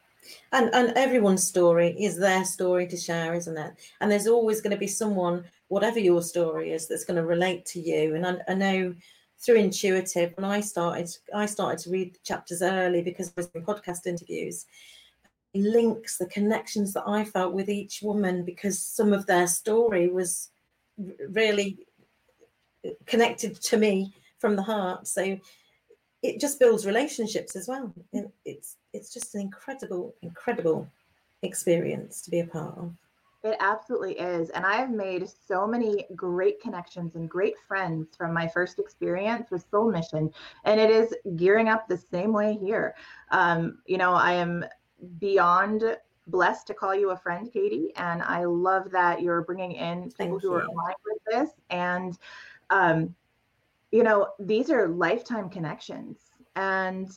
And 0.52 0.74
and 0.74 0.92
everyone's 0.96 1.46
story 1.46 1.96
is 1.98 2.16
their 2.16 2.44
story 2.44 2.86
to 2.86 2.96
share, 2.96 3.34
isn't 3.34 3.56
it? 3.56 3.74
And 4.00 4.10
there's 4.10 4.26
always 4.26 4.60
going 4.60 4.72
to 4.72 4.76
be 4.76 4.86
someone, 4.86 5.44
whatever 5.68 5.98
your 5.98 6.22
story 6.22 6.72
is, 6.72 6.88
that's 6.88 7.04
going 7.04 7.16
to 7.16 7.26
relate 7.26 7.64
to 7.66 7.80
you. 7.80 8.14
And 8.14 8.26
I, 8.26 8.36
I 8.48 8.54
know 8.54 8.94
through 9.42 9.56
intuitive, 9.56 10.32
when 10.36 10.44
I 10.44 10.60
started, 10.60 11.10
I 11.34 11.46
started 11.46 11.78
to 11.80 11.90
read 11.90 12.14
the 12.14 12.20
chapters 12.22 12.62
early 12.62 13.02
because 13.02 13.28
I 13.28 13.32
was 13.36 13.50
in 13.54 13.64
podcast 13.64 14.06
interviews. 14.06 14.66
Links, 15.54 16.16
the 16.16 16.26
connections 16.26 16.94
that 16.94 17.04
I 17.06 17.24
felt 17.24 17.52
with 17.52 17.68
each 17.68 18.00
woman 18.02 18.44
because 18.44 18.78
some 18.78 19.12
of 19.12 19.26
their 19.26 19.46
story 19.46 20.08
was 20.08 20.50
really 21.28 21.86
connected 23.06 23.60
to 23.60 23.76
me 23.76 24.14
from 24.38 24.56
the 24.56 24.62
heart. 24.62 25.06
So 25.06 25.38
it 26.22 26.40
just 26.40 26.58
builds 26.60 26.86
relationships 26.86 27.56
as 27.56 27.68
well. 27.68 27.92
It's 28.44 28.76
it's 28.92 29.12
just 29.12 29.34
an 29.34 29.40
incredible, 29.40 30.14
incredible 30.22 30.88
experience 31.42 32.22
to 32.22 32.30
be 32.30 32.40
a 32.40 32.46
part 32.46 32.78
of. 32.78 32.92
It 33.44 33.56
absolutely 33.58 34.12
is. 34.18 34.50
And 34.50 34.64
I've 34.64 34.90
made 34.90 35.28
so 35.28 35.66
many 35.66 36.06
great 36.14 36.60
connections 36.60 37.16
and 37.16 37.28
great 37.28 37.54
friends 37.66 38.14
from 38.16 38.32
my 38.32 38.46
first 38.46 38.78
experience 38.78 39.50
with 39.50 39.66
Soul 39.68 39.90
Mission. 39.90 40.30
And 40.64 40.78
it 40.78 40.90
is 40.90 41.12
gearing 41.34 41.68
up 41.68 41.88
the 41.88 41.96
same 41.96 42.32
way 42.32 42.56
here. 42.56 42.94
Um, 43.32 43.78
you 43.84 43.98
know, 43.98 44.12
I 44.12 44.34
am 44.34 44.64
beyond 45.18 45.96
blessed 46.28 46.68
to 46.68 46.74
call 46.74 46.94
you 46.94 47.10
a 47.10 47.16
friend, 47.16 47.52
Katie. 47.52 47.90
And 47.96 48.22
I 48.22 48.44
love 48.44 48.92
that 48.92 49.22
you're 49.22 49.42
bringing 49.42 49.72
in 49.72 50.04
people 50.04 50.16
Thank 50.18 50.42
who 50.42 50.50
you. 50.50 50.54
are 50.54 50.62
aligned 50.62 50.96
with 51.04 51.22
this. 51.28 51.50
And, 51.70 52.16
um, 52.70 53.12
you 53.92 54.02
know, 54.02 54.28
these 54.40 54.70
are 54.70 54.88
lifetime 54.88 55.48
connections. 55.48 56.18
And 56.56 57.10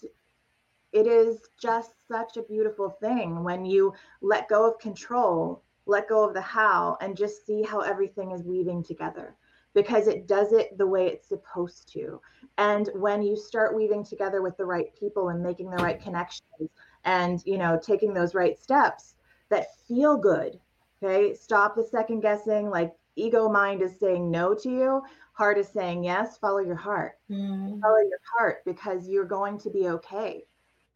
it 0.92 1.08
is 1.08 1.40
just 1.60 1.92
such 2.08 2.38
a 2.38 2.44
beautiful 2.44 2.90
thing 2.90 3.44
when 3.44 3.66
you 3.66 3.94
let 4.22 4.50
go 4.50 4.70
of 4.70 4.80
control, 4.80 5.64
let 5.86 6.08
go 6.08 6.28
of 6.28 6.34
the 6.34 6.42
how, 6.42 6.98
and 7.02 7.18
just 7.18 7.46
see 7.46 7.64
how 7.64 7.80
everything 7.80 8.32
is 8.32 8.44
weaving 8.44 8.84
together 8.84 9.36
because 9.74 10.08
it 10.08 10.28
does 10.28 10.54
it 10.54 10.78
the 10.78 10.88
way 10.88 11.08
it's 11.08 11.28
supposed 11.28 11.92
to. 11.92 12.22
And 12.58 12.90
when 12.94 13.22
you 13.22 13.36
start 13.36 13.76
weaving 13.76 14.06
together 14.06 14.42
with 14.42 14.56
the 14.58 14.66
right 14.66 14.94
people 14.98 15.30
and 15.30 15.44
making 15.44 15.70
the 15.70 15.84
right 15.84 16.02
connections 16.02 16.70
and, 17.04 17.42
you 17.46 17.58
know, 17.58 17.80
taking 17.82 18.14
those 18.14 18.34
right 18.34 18.58
steps 18.58 19.16
that 19.50 19.76
feel 19.88 20.16
good, 20.18 20.60
okay? 21.04 21.34
Stop 21.34 21.76
the 21.76 21.84
second 21.84 22.22
guessing. 22.22 22.70
Like 22.70 22.94
ego 23.16 23.50
mind 23.50 23.82
is 23.82 24.00
saying 24.00 24.30
no 24.30 24.54
to 24.54 24.70
you, 24.70 25.02
heart 25.34 25.58
is 25.58 25.68
saying 25.68 26.04
yes. 26.04 26.38
Follow 26.38 26.60
your 26.60 26.76
heart. 26.76 27.14
Mm. 27.30 27.82
Follow 27.82 27.98
your 27.98 28.20
heart 28.38 28.58
because 28.66 29.08
you're 29.08 29.26
going 29.26 29.58
to 29.60 29.70
be 29.70 29.90
okay 29.90 30.46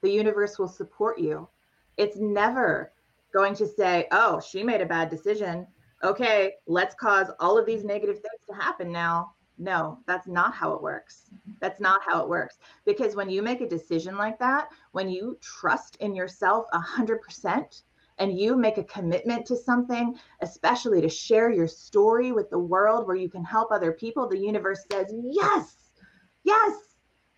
the 0.01 0.09
universe 0.09 0.57
will 0.57 0.67
support 0.67 1.19
you. 1.19 1.47
It's 1.97 2.17
never 2.17 2.93
going 3.33 3.53
to 3.55 3.67
say, 3.67 4.07
oh, 4.11 4.39
she 4.39 4.63
made 4.63 4.81
a 4.81 4.85
bad 4.85 5.09
decision. 5.09 5.67
Okay, 6.03 6.53
let's 6.67 6.95
cause 6.95 7.27
all 7.39 7.57
of 7.57 7.65
these 7.65 7.83
negative 7.83 8.15
things 8.15 8.41
to 8.49 8.55
happen 8.55 8.91
now. 8.91 9.33
No, 9.57 9.99
that's 10.07 10.27
not 10.27 10.53
how 10.53 10.71
it 10.71 10.81
works. 10.81 11.29
That's 11.59 11.81
not 11.81 12.01
how 12.05 12.23
it 12.23 12.29
works. 12.29 12.59
Because 12.85 13.17
when 13.17 13.29
you 13.29 13.41
make 13.41 13.59
a 13.59 13.67
decision 13.67 14.15
like 14.15 14.39
that, 14.39 14.69
when 14.93 15.09
you 15.09 15.37
trust 15.41 15.97
in 15.97 16.15
yourself 16.15 16.65
100%, 16.73 17.81
and 18.19 18.37
you 18.37 18.55
make 18.55 18.77
a 18.77 18.83
commitment 18.83 19.45
to 19.47 19.55
something, 19.55 20.19
especially 20.41 21.01
to 21.01 21.09
share 21.09 21.49
your 21.49 21.67
story 21.67 22.31
with 22.31 22.49
the 22.49 22.59
world 22.59 23.07
where 23.07 23.15
you 23.15 23.29
can 23.29 23.43
help 23.43 23.71
other 23.71 23.93
people, 23.93 24.27
the 24.27 24.37
universe 24.37 24.85
says, 24.91 25.11
yes, 25.23 25.75
yes. 26.43 26.75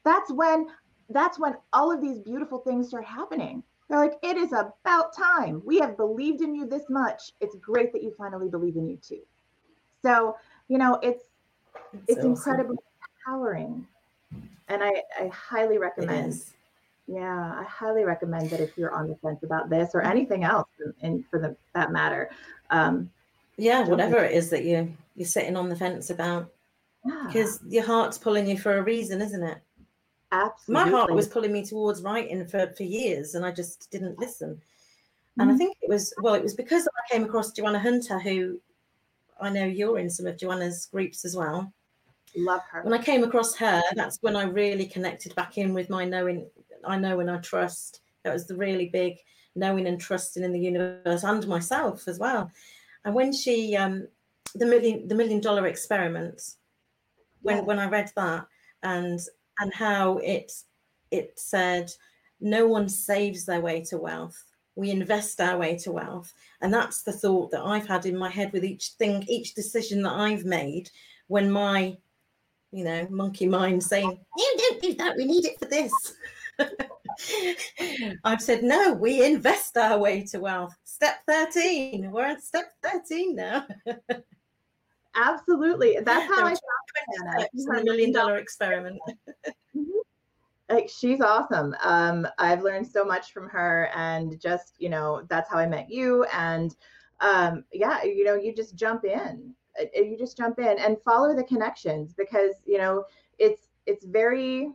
That's 0.03 0.31
when 0.31 0.65
that's 1.09 1.37
when 1.37 1.55
all 1.73 1.91
of 1.91 2.01
these 2.01 2.19
beautiful 2.19 2.59
things 2.59 2.87
start 2.87 3.05
happening. 3.05 3.61
They're 3.89 3.99
like, 3.99 4.17
it 4.23 4.37
is 4.37 4.53
about 4.53 5.13
time. 5.15 5.61
We 5.65 5.77
have 5.79 5.97
believed 5.97 6.41
in 6.41 6.55
you 6.55 6.65
this 6.65 6.89
much. 6.89 7.33
It's 7.41 7.55
great 7.55 7.91
that 7.93 8.01
you 8.01 8.13
finally 8.17 8.47
believe 8.49 8.77
in 8.77 8.87
you 8.87 8.97
too. 8.97 9.21
So, 10.01 10.37
you 10.69 10.77
know, 10.77 10.97
it's 11.03 11.23
That's 11.73 12.05
it's 12.07 12.17
awesome. 12.19 12.31
incredibly 12.31 12.77
empowering. 13.19 13.85
And 14.69 14.81
I, 14.81 15.03
I 15.19 15.27
highly 15.27 15.77
recommend. 15.77 16.41
Yeah, 17.11 17.55
I 17.59 17.63
highly 17.63 18.05
recommend 18.05 18.49
that 18.51 18.61
if 18.61 18.77
you're 18.77 18.93
on 18.93 19.07
the 19.09 19.15
fence 19.15 19.43
about 19.43 19.69
this 19.69 19.91
or 19.93 20.01
anything 20.01 20.43
else, 20.43 20.69
and 21.01 21.25
for 21.29 21.39
the, 21.39 21.55
that 21.73 21.91
matter. 21.91 22.29
Um, 22.69 23.09
yeah, 23.57 23.85
whatever 23.85 24.23
it 24.23 24.31
is 24.33 24.49
that 24.51 24.63
you 24.63 24.93
you're 25.15 25.27
sitting 25.27 25.57
on 25.57 25.67
the 25.67 25.75
fence 25.75 26.09
about, 26.09 26.51
yeah. 27.05 27.23
because 27.27 27.59
your 27.67 27.83
heart's 27.83 28.17
pulling 28.17 28.47
you 28.47 28.57
for 28.57 28.77
a 28.77 28.81
reason, 28.81 29.21
isn't 29.21 29.43
it? 29.43 29.57
Absolutely. 30.31 30.91
My 30.91 30.97
heart 30.97 31.13
was 31.13 31.27
pulling 31.27 31.51
me 31.51 31.65
towards 31.65 32.01
writing 32.01 32.45
for, 32.47 32.67
for 32.77 32.83
years 32.83 33.35
and 33.35 33.45
I 33.45 33.51
just 33.51 33.91
didn't 33.91 34.17
listen. 34.17 34.61
And 35.37 35.49
mm-hmm. 35.49 35.55
I 35.55 35.57
think 35.57 35.77
it 35.81 35.89
was, 35.89 36.13
well, 36.21 36.33
it 36.33 36.43
was 36.43 36.53
because 36.53 36.87
I 36.87 37.13
came 37.13 37.25
across 37.25 37.51
Joanna 37.51 37.79
Hunter, 37.79 38.19
who 38.19 38.59
I 39.39 39.49
know 39.49 39.65
you're 39.65 39.99
in 39.99 40.09
some 40.09 40.27
of 40.27 40.37
Joanna's 40.37 40.87
groups 40.91 41.25
as 41.25 41.35
well. 41.35 41.71
Love 42.35 42.61
her. 42.71 42.81
When 42.83 42.93
I 42.93 43.03
came 43.03 43.23
across 43.23 43.55
her, 43.55 43.81
that's 43.95 44.19
when 44.21 44.37
I 44.37 44.43
really 44.43 44.85
connected 44.85 45.35
back 45.35 45.57
in 45.57 45.73
with 45.73 45.89
my 45.89 46.05
knowing, 46.05 46.47
I 46.85 46.97
know 46.97 47.19
and 47.19 47.29
I 47.29 47.37
trust. 47.37 48.01
That 48.23 48.33
was 48.33 48.47
the 48.47 48.55
really 48.55 48.89
big 48.89 49.17
knowing 49.55 49.87
and 49.87 49.99
trusting 49.99 50.43
in 50.43 50.53
the 50.53 50.59
universe 50.59 51.23
and 51.23 51.47
myself 51.47 52.07
as 52.07 52.19
well. 52.19 52.51
And 53.03 53.13
when 53.15 53.33
she, 53.33 53.75
um, 53.75 54.07
the 54.55 54.65
million, 54.65 55.07
the 55.07 55.15
million 55.15 55.41
dollar 55.41 55.67
experiment, 55.67 56.41
when 57.41 57.57
yeah. 57.57 57.63
when 57.63 57.79
I 57.79 57.89
read 57.89 58.11
that, 58.15 58.45
and 58.83 59.19
and 59.59 59.73
how 59.73 60.17
it 60.17 60.51
it 61.11 61.37
said 61.37 61.91
no 62.39 62.65
one 62.67 62.89
saves 62.89 63.45
their 63.45 63.61
way 63.61 63.81
to 63.81 63.97
wealth 63.97 64.43
we 64.75 64.89
invest 64.89 65.39
our 65.41 65.57
way 65.57 65.77
to 65.77 65.91
wealth 65.91 66.33
and 66.61 66.73
that's 66.73 67.03
the 67.03 67.11
thought 67.11 67.51
that 67.51 67.63
i've 67.63 67.87
had 67.87 68.05
in 68.05 68.17
my 68.17 68.29
head 68.29 68.51
with 68.51 68.63
each 68.63 68.89
thing 68.97 69.23
each 69.27 69.53
decision 69.53 70.01
that 70.01 70.13
i've 70.13 70.45
made 70.45 70.89
when 71.27 71.51
my 71.51 71.95
you 72.71 72.83
know 72.83 73.05
monkey 73.09 73.47
mind 73.47 73.83
saying 73.83 74.17
you 74.37 74.55
don't 74.57 74.81
do 74.81 74.93
that 74.95 75.15
we 75.17 75.25
need 75.25 75.45
it 75.45 75.59
for 75.59 75.65
this 75.65 76.15
i've 78.23 78.41
said 78.41 78.63
no 78.63 78.93
we 78.93 79.23
invest 79.25 79.77
our 79.77 79.97
way 79.97 80.23
to 80.23 80.39
wealth 80.39 80.75
step 80.83 81.21
13 81.27 82.11
we're 82.11 82.25
at 82.25 82.43
step 82.43 82.71
13 82.83 83.35
now 83.35 83.65
Absolutely. 85.15 85.97
That's 86.03 86.25
how 86.25 86.45
I 86.45 86.55
found 87.67 87.79
a 87.79 87.83
million 87.83 88.11
dollar 88.11 88.37
experiment. 88.37 88.99
Mm-hmm. 89.73 90.75
like 90.75 90.89
she's 90.89 91.21
awesome. 91.21 91.73
Um, 91.81 92.27
I've 92.37 92.61
learned 92.61 92.85
so 92.85 93.05
much 93.05 93.31
from 93.31 93.47
her 93.47 93.89
and 93.95 94.37
just, 94.41 94.73
you 94.79 94.89
know, 94.89 95.23
that's 95.29 95.49
how 95.49 95.57
I 95.57 95.65
met 95.65 95.89
you. 95.89 96.25
And 96.33 96.75
um, 97.21 97.63
yeah, 97.71 98.03
you 98.03 98.25
know, 98.25 98.35
you 98.35 98.53
just 98.53 98.75
jump 98.75 99.05
in. 99.05 99.53
Uh, 99.79 99.85
uh, 99.97 100.01
you 100.01 100.17
just 100.17 100.35
jump 100.35 100.59
in 100.59 100.77
and 100.77 101.01
follow 101.03 101.33
the 101.33 101.45
connections 101.45 102.13
because, 102.13 102.55
you 102.65 102.77
know, 102.77 103.05
it's 103.39 103.69
it's 103.85 104.05
very 104.05 104.73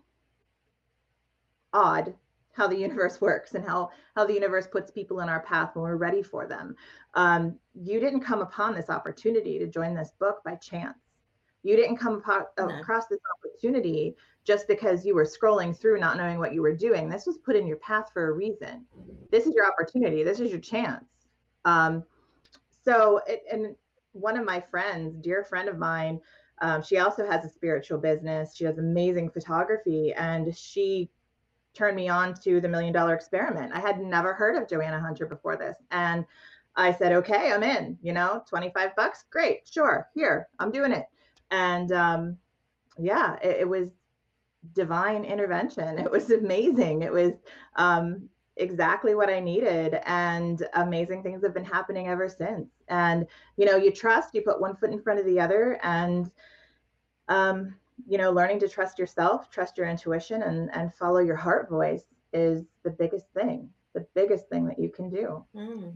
odd 1.73 2.15
how 2.53 2.67
the 2.67 2.77
universe 2.89 3.21
works 3.21 3.55
and 3.55 3.65
how 3.65 3.91
how 4.15 4.25
the 4.25 4.35
universe 4.35 4.67
puts 4.67 4.91
people 4.91 5.21
in 5.21 5.29
our 5.29 5.41
path 5.41 5.75
when 5.75 5.85
we're 5.85 5.97
ready 5.97 6.23
for 6.23 6.47
them 6.47 6.75
um, 7.15 7.57
you 7.75 8.01
didn't 8.01 8.21
come 8.21 8.41
upon 8.41 8.75
this 8.75 8.91
opportunity 8.91 9.59
to 9.59 9.67
join 9.67 9.95
this 9.95 10.13
book 10.19 10.43
by 10.45 10.55
chance 10.57 10.99
You 11.63 11.77
didn't 11.77 11.97
come 11.97 12.23
no. 12.59 12.69
across 12.69 13.07
this 13.07 13.21
opportunity 13.39 14.17
just 14.47 14.69
because 14.69 15.05
you 15.05 15.15
were 15.15 15.25
scrolling 15.25 15.77
through 15.77 15.99
not 15.99 16.17
knowing 16.17 16.39
what 16.39 16.55
you 16.55 16.63
were 16.63 16.75
doing. 16.75 17.09
This 17.09 17.27
was 17.27 17.39
put 17.39 17.57
in 17.57 17.67
your 17.67 17.79
path 17.79 18.11
for 18.13 18.29
a 18.29 18.33
reason. 18.33 18.87
This 19.33 19.47
is 19.47 19.55
your 19.55 19.67
opportunity. 19.67 20.23
This 20.23 20.39
is 20.39 20.51
your 20.51 20.61
chance. 20.61 21.05
Um, 21.65 22.05
so, 22.85 23.21
it, 23.27 23.43
and 23.51 23.75
one 24.13 24.39
of 24.39 24.47
my 24.47 24.61
friends, 24.61 25.17
dear 25.21 25.43
friend 25.43 25.69
of 25.69 25.77
mine, 25.77 26.21
um, 26.63 26.83
she 26.83 26.99
also 26.99 27.27
has 27.29 27.45
a 27.45 27.49
spiritual 27.49 27.99
business. 27.99 28.55
She 28.55 28.65
has 28.65 28.79
amazing 28.79 29.31
photography, 29.31 30.15
and 30.15 30.57
she 30.57 31.11
turned 31.77 31.97
me 31.97 32.09
on 32.09 32.35
to 32.43 32.61
the 32.61 32.69
Million 32.69 32.93
Dollar 32.93 33.15
Experiment. 33.15 33.73
I 33.75 33.81
had 33.81 34.01
never 34.01 34.33
heard 34.33 34.57
of 34.57 34.69
Joanna 34.69 35.01
Hunter 35.01 35.27
before 35.27 35.57
this, 35.57 35.77
and 35.91 36.25
I 36.77 36.93
said, 36.93 37.13
"Okay, 37.13 37.53
I'm 37.53 37.63
in." 37.63 37.99
You 38.03 38.13
know, 38.13 38.43
twenty 38.49 38.71
five 38.71 38.97
bucks, 38.97 39.25
great, 39.31 39.69
sure, 39.71 40.09
here, 40.15 40.49
I'm 40.59 40.71
doing 40.71 40.93
it. 40.93 41.07
And 41.51 41.93
um, 41.93 42.37
yeah, 42.99 43.37
it, 43.43 43.59
it 43.61 43.69
was 43.69 43.89
divine 44.75 45.25
intervention. 45.25 45.99
It 45.99 46.11
was 46.11 46.31
amazing. 46.31 47.03
It 47.03 47.13
was 47.13 47.33
um, 47.77 48.29
exactly 48.57 49.15
what 49.15 49.31
I 49.31 49.39
needed. 49.39 50.01
And 50.07 50.67
amazing 50.75 51.23
things 51.23 51.43
have 51.45 51.55
been 51.55 51.65
happening 51.65 52.09
ever 52.09 52.29
since. 52.29 52.69
And, 52.89 53.27
you 53.57 53.67
know, 53.67 53.77
you 53.77 53.93
trust, 53.93 54.35
you 54.35 54.43
put 54.43 54.61
one 54.61 54.77
foot 54.77 54.91
in 54.91 55.01
front 55.01 55.21
of 55.21 55.27
the 55.27 55.39
other 55.39 55.79
and, 55.83 56.31
um, 57.29 57.77
you 58.07 58.19
know, 58.19 58.31
learning 58.31 58.61
to 58.61 58.69
trust 58.69 58.99
yourself, 58.99 59.51
trust 59.51 59.79
your 59.79 59.89
intuition 59.89 60.43
and, 60.43 60.71
and 60.75 60.95
follow 60.95 61.21
your 61.21 61.37
heart 61.37 61.69
voice 61.69 62.05
is 62.33 62.65
the 62.83 62.91
biggest 62.91 63.27
thing, 63.33 63.69
the 63.95 64.07
biggest 64.15 64.49
thing 64.49 64.67
that 64.67 64.79
you 64.79 64.91
can 64.91 65.09
do. 65.09 65.45
Mm. 65.55 65.95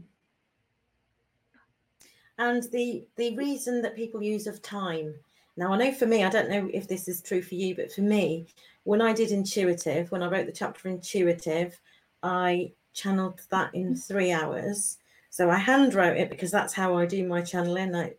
And 2.37 2.63
the, 2.71 3.07
the 3.17 3.35
reason 3.37 3.81
that 3.83 3.95
people 3.95 4.23
use 4.23 4.47
of 4.47 4.61
time, 4.61 5.13
now, 5.57 5.73
I 5.73 5.77
know 5.77 5.91
for 5.91 6.05
me, 6.05 6.23
I 6.23 6.29
don't 6.29 6.49
know 6.49 6.69
if 6.73 6.87
this 6.87 7.07
is 7.07 7.21
true 7.21 7.41
for 7.41 7.55
you, 7.55 7.75
but 7.75 7.91
for 7.91 8.01
me, 8.01 8.47
when 8.83 9.01
I 9.01 9.13
did 9.13 9.31
intuitive, 9.31 10.11
when 10.11 10.23
I 10.23 10.29
wrote 10.29 10.45
the 10.45 10.51
chapter 10.51 10.87
intuitive, 10.87 11.79
I 12.23 12.71
channeled 12.93 13.41
that 13.49 13.75
in 13.75 13.95
three 13.95 14.31
hours. 14.31 14.97
So 15.29 15.49
I 15.49 15.57
hand 15.57 15.93
wrote 15.93 16.17
it 16.17 16.29
because 16.29 16.51
that's 16.51 16.73
how 16.73 16.97
I 16.97 17.05
do 17.05 17.27
my 17.27 17.41
channeling. 17.41 17.95
I. 17.95 18.15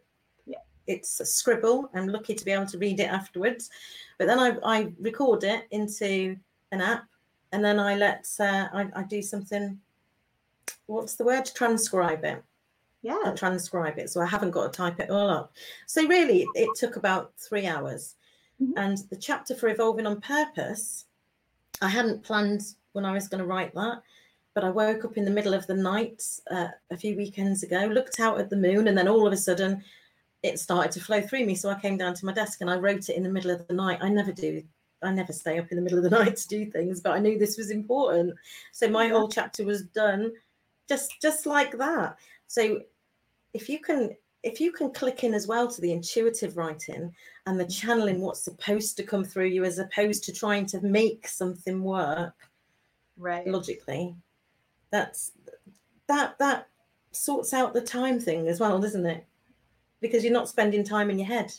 It's 0.87 1.21
a 1.21 1.25
scribble. 1.25 1.91
I'm 1.95 2.09
lucky 2.09 2.35
to 2.35 2.45
be 2.45 2.51
able 2.51 2.67
to 2.67 2.79
read 2.79 3.01
it 3.01 3.11
afterwards. 3.11 3.71
But 4.19 4.27
then 4.27 4.39
I, 4.39 4.57
I 4.65 4.93
record 5.01 5.45
it 5.45 5.67
into 5.71 6.37
an 6.71 6.81
app 6.81 7.05
and 7.53 7.65
then 7.65 7.79
I 7.79 7.97
let, 7.97 8.27
uh, 8.41 8.69
I, 8.73 8.89
I 8.95 9.03
do 9.03 9.23
something, 9.23 9.79
what's 10.87 11.17
the 11.17 11.25
word? 11.25 11.51
Transcribe 11.55 12.25
it. 12.25 12.43
Yeah. 13.03 13.19
I 13.27 13.33
transcribe 13.33 13.99
it. 13.99 14.11
So 14.11 14.21
I 14.21 14.27
haven't 14.27 14.53
got 14.53 14.73
to 14.73 14.77
type 14.77 15.01
it 15.01 15.11
all 15.11 15.29
up. 15.29 15.53
So 15.87 16.07
really, 16.07 16.47
it 16.55 16.69
took 16.77 16.97
about 16.97 17.33
three 17.37 17.67
hours. 17.67 18.15
Mm-hmm. 18.61 18.79
And 18.79 18.99
the 19.11 19.17
chapter 19.17 19.55
for 19.55 19.69
Evolving 19.69 20.07
on 20.07 20.21
Purpose, 20.21 21.07
I 21.81 21.89
hadn't 21.89 22.23
planned 22.23 22.63
when 22.93 23.05
I 23.05 23.13
was 23.13 23.29
going 23.29 23.41
to 23.41 23.47
write 23.47 23.75
that. 23.75 24.03
But 24.55 24.65
I 24.65 24.71
woke 24.71 25.05
up 25.05 25.17
in 25.17 25.25
the 25.25 25.31
middle 25.31 25.55
of 25.55 25.67
the 25.67 25.75
night 25.75 26.23
uh, 26.51 26.69
a 26.91 26.97
few 26.97 27.17
weekends 27.17 27.63
ago, 27.63 27.87
looked 27.87 28.21
out 28.21 28.39
at 28.39 28.51
the 28.51 28.57
moon, 28.57 28.87
and 28.87 28.97
then 28.97 29.09
all 29.09 29.27
of 29.27 29.33
a 29.33 29.37
sudden 29.37 29.83
it 30.43 30.59
started 30.59 30.93
to 30.93 31.01
flow 31.01 31.21
through 31.21 31.47
me. 31.47 31.55
So 31.55 31.71
I 31.71 31.81
came 31.81 31.97
down 31.97 32.15
to 32.15 32.27
my 32.27 32.33
desk 32.33 32.61
and 32.61 32.71
I 32.71 32.77
wrote 32.77 33.09
it 33.09 33.17
in 33.17 33.23
the 33.23 33.29
middle 33.29 33.51
of 33.51 33.67
the 33.69 33.75
night. 33.75 33.99
I 34.01 34.09
never 34.09 34.33
do, 34.33 34.63
I 35.03 35.13
never 35.13 35.33
stay 35.33 35.59
up 35.59 35.71
in 35.71 35.77
the 35.77 35.83
middle 35.83 35.99
of 35.99 36.05
the 36.05 36.11
night 36.19 36.37
to 36.37 36.49
do 36.49 36.71
things, 36.71 37.01
but 37.01 37.13
I 37.13 37.19
knew 37.19 37.39
this 37.39 37.57
was 37.57 37.71
important. 37.71 38.35
So 38.73 38.89
my 38.89 39.09
whole 39.09 39.29
chapter 39.29 39.65
was 39.65 39.83
done 39.83 40.33
just 40.89 41.21
just 41.23 41.47
like 41.47 41.79
that. 41.79 42.17
So 42.49 42.81
if 43.55 43.69
you 43.69 43.79
can 43.79 44.17
if 44.43 44.61
you 44.61 44.73
can 44.73 44.93
click 44.93 45.23
in 45.23 45.35
as 45.35 45.47
well 45.47 45.69
to 45.69 45.81
the 45.81 45.93
intuitive 45.93 46.57
writing 46.57 47.15
and 47.47 47.59
the 47.59 47.65
channeling 47.65 48.21
what's 48.21 48.43
supposed 48.43 48.97
to 48.97 49.03
come 49.05 49.25
through 49.25 49.47
you 49.47 49.65
as 49.65 49.79
opposed 49.79 50.25
to 50.25 50.33
trying 50.33 50.67
to 50.67 50.81
make 50.81 51.29
something 51.29 51.83
work 51.83 52.35
right 53.17 53.47
logically 53.47 54.15
that's 54.91 55.33
that 56.09 56.37
that 56.39 56.69
sorts 57.13 57.53
out 57.53 57.73
the 57.73 57.81
time 57.81 58.19
thing 58.19 58.49
as 58.49 58.59
well 58.59 58.81
doesn't 58.81 59.07
it 59.07 59.25
because 60.03 60.23
you're 60.23 60.33
not 60.33 60.49
spending 60.49 60.85
time 60.85 61.09
in 61.09 61.19
your 61.19 61.29
head 61.29 61.51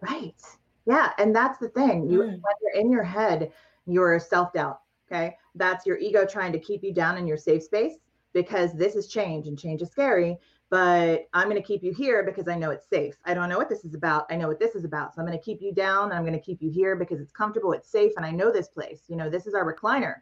right 0.00 0.40
yeah 0.86 1.10
and 1.18 1.34
that's 1.34 1.58
the 1.58 1.68
thing 1.70 2.08
you 2.08 2.20
mm. 2.20 2.26
when 2.26 2.54
you're 2.62 2.80
in 2.80 2.90
your 2.92 3.02
head 3.02 3.50
you're 3.86 4.20
self-doubt 4.20 4.80
okay 5.10 5.36
that's 5.56 5.84
your 5.84 5.98
ego 5.98 6.24
trying 6.24 6.52
to 6.52 6.60
keep 6.60 6.84
you 6.84 6.92
down 6.92 7.18
in 7.18 7.26
your 7.26 7.36
safe 7.36 7.62
space 7.62 7.94
because 8.32 8.72
this 8.74 8.94
is 8.94 9.08
change 9.08 9.48
and 9.48 9.58
change 9.58 9.82
is 9.82 9.90
scary 9.90 10.38
but 10.68 11.28
I'm 11.32 11.48
going 11.48 11.60
to 11.60 11.66
keep 11.66 11.82
you 11.82 11.92
here 11.92 12.24
because 12.24 12.48
I 12.48 12.56
know 12.56 12.70
it's 12.70 12.88
safe. 12.88 13.16
I 13.24 13.34
don't 13.34 13.48
know 13.48 13.58
what 13.58 13.68
this 13.68 13.84
is 13.84 13.94
about. 13.94 14.26
I 14.30 14.36
know 14.36 14.48
what 14.48 14.58
this 14.58 14.74
is 14.74 14.84
about. 14.84 15.14
So 15.14 15.20
I'm 15.20 15.26
going 15.26 15.38
to 15.38 15.44
keep 15.44 15.62
you 15.62 15.72
down. 15.72 16.10
I'm 16.10 16.22
going 16.22 16.32
to 16.32 16.40
keep 16.40 16.60
you 16.60 16.70
here 16.70 16.96
because 16.96 17.20
it's 17.20 17.32
comfortable, 17.32 17.72
it's 17.72 17.88
safe, 17.88 18.12
and 18.16 18.26
I 18.26 18.32
know 18.32 18.50
this 18.50 18.68
place. 18.68 19.02
You 19.06 19.16
know, 19.16 19.30
this 19.30 19.46
is 19.46 19.54
our 19.54 19.72
recliner. 19.72 20.16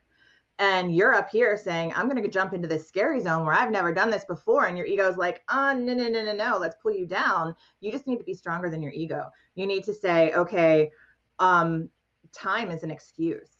And 0.58 0.94
you're 0.94 1.14
up 1.14 1.30
here 1.30 1.56
saying, 1.56 1.92
I'm 1.96 2.08
going 2.08 2.22
to 2.22 2.28
jump 2.28 2.52
into 2.52 2.68
this 2.68 2.86
scary 2.86 3.20
zone 3.20 3.44
where 3.44 3.54
I've 3.54 3.72
never 3.72 3.92
done 3.92 4.10
this 4.10 4.24
before. 4.24 4.66
And 4.66 4.78
your 4.78 4.86
ego 4.86 5.08
is 5.08 5.16
like, 5.16 5.42
oh, 5.50 5.74
no, 5.76 5.94
no, 5.94 6.08
no, 6.08 6.22
no, 6.22 6.32
no, 6.32 6.58
let's 6.58 6.76
pull 6.80 6.92
you 6.92 7.06
down. 7.06 7.56
You 7.80 7.90
just 7.90 8.06
need 8.06 8.18
to 8.18 8.24
be 8.24 8.34
stronger 8.34 8.70
than 8.70 8.82
your 8.82 8.92
ego. 8.92 9.30
You 9.56 9.66
need 9.66 9.82
to 9.84 9.94
say, 9.94 10.32
okay, 10.32 10.92
um, 11.40 11.88
time 12.32 12.70
is 12.70 12.84
an 12.84 12.90
excuse. 12.90 13.50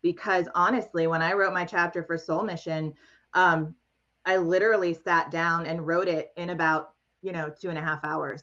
Because 0.00 0.46
honestly, 0.54 1.06
when 1.06 1.20
I 1.20 1.34
wrote 1.34 1.52
my 1.52 1.64
chapter 1.64 2.02
for 2.02 2.16
Soul 2.16 2.44
Mission, 2.44 2.94
um, 3.34 3.74
I 4.24 4.36
literally 4.38 4.94
sat 4.94 5.30
down 5.30 5.66
and 5.66 5.86
wrote 5.86 6.08
it 6.08 6.30
in 6.36 6.50
about, 6.50 6.94
you 7.20 7.32
know, 7.32 7.50
two 7.50 7.68
and 7.68 7.78
a 7.78 7.82
half 7.82 8.04
hours, 8.04 8.42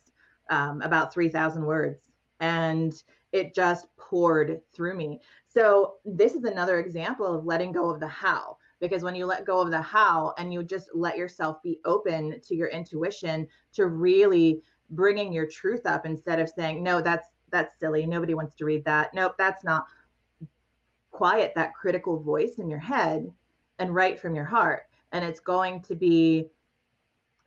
um, 0.52 0.82
about 0.82 1.14
3,000 1.14 1.66
words. 1.66 2.02
And 2.40 2.94
it 3.32 3.56
just 3.56 3.88
poured 3.98 4.62
through 4.74 4.96
me. 4.96 5.22
So, 5.56 5.96
this 6.04 6.34
is 6.34 6.44
another 6.44 6.80
example 6.80 7.26
of 7.26 7.46
letting 7.46 7.72
go 7.72 7.90
of 7.90 8.00
the 8.00 8.08
how. 8.08 8.58
Because 8.82 9.04
when 9.04 9.16
you 9.16 9.26
let 9.26 9.46
go 9.46 9.62
of 9.62 9.72
the 9.72 9.82
how 9.82 10.34
and 10.38 10.54
you 10.54 10.62
just 10.62 10.90
let 10.94 11.18
yourself 11.18 11.64
be 11.64 11.80
open 11.86 12.42
to 12.46 12.56
your 12.56 12.68
intuition, 12.68 13.48
to 13.74 13.88
really 13.88 14.62
bringing 14.90 15.32
your 15.32 15.48
truth 15.48 15.86
up 15.86 16.06
instead 16.06 16.40
of 16.40 16.50
saying, 16.50 16.84
no, 16.84 17.02
that's 17.02 17.28
that's 17.52 17.80
silly. 17.80 18.06
Nobody 18.06 18.34
wants 18.34 18.54
to 18.58 18.66
read 18.66 18.84
that. 18.86 19.14
Nope, 19.14 19.36
that's 19.38 19.64
not. 19.64 19.86
Quiet 21.12 21.54
that 21.56 21.74
critical 21.74 22.20
voice 22.20 22.56
in 22.58 22.70
your 22.70 22.80
head 22.80 23.32
and 23.80 23.96
write 23.96 24.20
from 24.20 24.36
your 24.36 24.46
heart 24.46 24.84
and 25.12 25.24
it's 25.24 25.40
going 25.40 25.82
to 25.82 25.96
be 25.96 26.48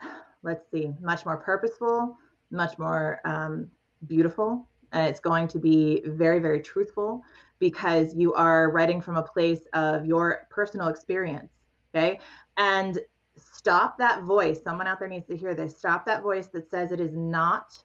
let's 0.42 0.70
see 0.70 0.92
much 1.00 1.24
more 1.24 1.36
purposeful 1.36 2.16
much 2.50 2.78
more 2.78 3.20
um, 3.24 3.70
beautiful 4.06 4.66
and 4.92 5.06
it's 5.06 5.20
going 5.20 5.46
to 5.46 5.58
be 5.58 6.02
very 6.06 6.38
very 6.38 6.60
truthful 6.60 7.22
because 7.58 8.14
you 8.14 8.34
are 8.34 8.70
writing 8.70 9.00
from 9.00 9.16
a 9.16 9.22
place 9.22 9.62
of 9.72 10.06
your 10.06 10.46
personal 10.50 10.88
experience 10.88 11.52
okay 11.94 12.18
and 12.56 12.98
stop 13.36 13.96
that 13.98 14.22
voice 14.22 14.62
someone 14.62 14.86
out 14.86 14.98
there 14.98 15.08
needs 15.08 15.26
to 15.26 15.36
hear 15.36 15.54
this 15.54 15.76
stop 15.76 16.04
that 16.04 16.22
voice 16.22 16.48
that 16.48 16.68
says 16.70 16.92
it 16.92 17.00
is 17.00 17.14
not 17.14 17.82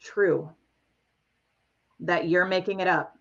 true 0.00 0.48
that 2.00 2.28
you're 2.28 2.46
making 2.46 2.80
it 2.80 2.88
up 2.88 3.16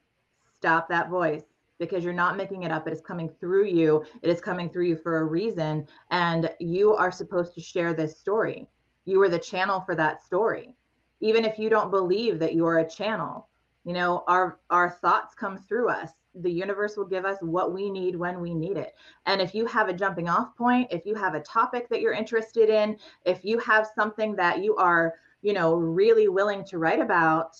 stop 0.58 0.88
that 0.89 1.10
voice 1.10 1.43
because 1.80 2.04
you're 2.04 2.13
not 2.13 2.38
making 2.38 2.63
it 2.63 2.71
up. 2.71 2.88
It 2.88 2.93
is 2.93 3.02
coming 3.02 3.30
through 3.39 3.65
you. 3.65 4.04
It 4.21 4.30
is 4.30 4.41
coming 4.41 4.69
through 4.69 4.86
you 4.86 4.97
for 4.97 5.19
a 5.19 5.26
reason. 5.26 5.88
And 6.12 6.50
you 6.60 6.93
are 6.95 7.12
supposed 7.12 7.54
to 7.56 7.62
share 7.62 7.93
this 7.93 8.17
story. 8.17 8.67
You 9.06 9.21
are 9.21 9.30
the 9.30 9.39
channel 9.39 9.82
for 9.82 9.95
that 9.95 10.23
story. 10.23 10.76
Even 11.19 11.45
if 11.45 11.58
you 11.58 11.69
don't 11.69 11.91
believe 11.91 12.39
that 12.39 12.54
you 12.54 12.65
are 12.65 12.80
a 12.80 12.89
channel, 12.89 13.47
you 13.88 13.93
know, 13.93 14.23
our 14.28 14.60
our 14.69 14.91
thoughts 14.91 15.34
come 15.34 15.58
through 15.58 15.89
us. 15.89 16.12
The 16.36 16.52
universe 16.52 16.95
will 16.95 17.08
give 17.08 17.26
us 17.26 17.38
what 17.41 17.73
we 17.73 17.89
need 17.89 18.15
when 18.15 18.39
we 18.41 18.54
need 18.54 18.78
it. 18.78 18.93
And 19.26 19.41
if 19.41 19.56
you 19.56 19.65
have 19.65 19.89
a 19.89 19.93
jumping 19.93 20.30
off 20.30 20.56
point, 20.56 20.89
if 20.91 21.06
you 21.06 21.15
have 21.15 21.34
a 21.34 21.41
topic 21.41 21.89
that 21.89 22.02
you're 22.02 22.13
interested 22.13 22.69
in, 22.69 22.97
if 23.26 23.43
you 23.43 23.58
have 23.60 23.89
something 23.95 24.36
that 24.36 24.63
you 24.63 24.76
are, 24.76 25.15
you 25.41 25.54
know, 25.54 25.73
really 25.76 26.28
willing 26.28 26.63
to 26.65 26.78
write 26.78 27.00
about, 27.00 27.58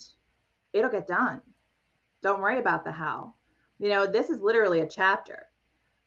it'll 0.74 0.92
get 0.92 1.08
done. 1.08 1.42
Don't 2.22 2.42
worry 2.42 2.60
about 2.60 2.84
the 2.84 2.92
how 2.92 3.34
you 3.80 3.90
know, 3.90 4.08
this 4.08 4.30
is 4.30 4.42
literally 4.42 4.82
a 4.82 4.88
chapter. 4.88 5.44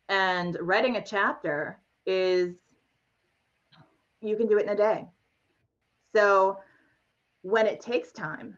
And 0.08 0.56
writing 0.60 0.96
a 0.96 1.04
chapter 1.04 1.78
is, 2.04 2.54
you 4.20 4.36
can 4.36 4.48
do 4.48 4.58
it 4.58 4.64
in 4.64 4.70
a 4.70 4.76
day. 4.76 5.06
So 6.14 6.58
when 7.42 7.66
it 7.66 7.80
takes 7.80 8.12
time, 8.12 8.56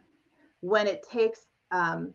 when 0.60 0.86
it 0.86 1.06
takes, 1.08 1.40
um, 1.72 2.14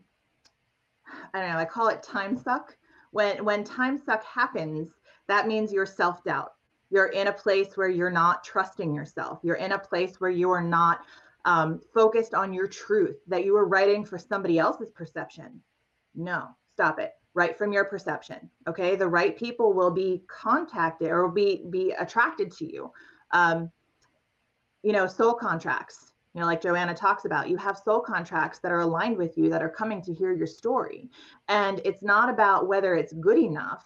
I 1.33 1.41
don't 1.41 1.51
know, 1.51 1.57
I 1.57 1.65
call 1.65 1.89
it 1.89 2.03
time 2.03 2.37
suck. 2.37 2.75
When 3.11 3.43
when 3.43 3.63
time 3.63 3.99
suck 3.99 4.23
happens, 4.23 4.89
that 5.27 5.47
means 5.47 5.73
you're 5.73 5.85
self 5.85 6.23
doubt. 6.23 6.53
You're 6.89 7.07
in 7.07 7.27
a 7.27 7.33
place 7.33 7.75
where 7.75 7.89
you're 7.89 8.09
not 8.09 8.43
trusting 8.43 8.93
yourself. 8.93 9.39
You're 9.43 9.55
in 9.55 9.73
a 9.73 9.79
place 9.79 10.21
where 10.21 10.29
you 10.29 10.49
are 10.51 10.63
not 10.63 11.01
um, 11.43 11.81
focused 11.93 12.33
on 12.33 12.53
your 12.53 12.67
truth. 12.67 13.17
That 13.27 13.43
you 13.43 13.55
are 13.57 13.67
writing 13.67 14.05
for 14.05 14.17
somebody 14.17 14.59
else's 14.59 14.91
perception. 14.91 15.61
No, 16.15 16.47
stop 16.73 16.99
it 16.99 17.13
write 17.37 17.55
from 17.55 17.71
your 17.71 17.85
perception 17.85 18.49
okay 18.67 18.95
the 18.95 19.07
right 19.07 19.37
people 19.37 19.71
will 19.71 19.91
be 19.91 20.23
contacted 20.27 21.11
or 21.11 21.27
will 21.27 21.33
be 21.33 21.65
be 21.69 21.91
attracted 21.91 22.51
to 22.51 22.65
you 22.65 22.91
um 23.31 23.71
you 24.81 24.91
know 24.91 25.05
soul 25.05 25.35
contracts 25.35 26.06
You 26.37 26.41
know, 26.41 26.47
like 26.49 26.61
Joanna 26.61 26.93
talks 26.93 27.25
about, 27.25 27.49
you 27.49 27.57
have 27.57 27.79
soul 27.79 27.99
contracts 27.99 28.59
that 28.59 28.71
are 28.71 28.81
aligned 28.81 29.17
with 29.17 29.39
you 29.39 29.49
that 29.49 29.63
are 29.63 29.69
coming 29.69 30.03
to 30.03 30.13
hear 30.13 30.33
your 30.33 30.45
story. 30.45 31.09
And 31.47 31.81
it's 31.83 32.03
not 32.03 32.29
about 32.29 32.67
whether 32.67 32.93
it's 32.93 33.11
good 33.13 33.39
enough, 33.39 33.83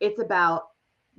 it's 0.00 0.20
about 0.20 0.64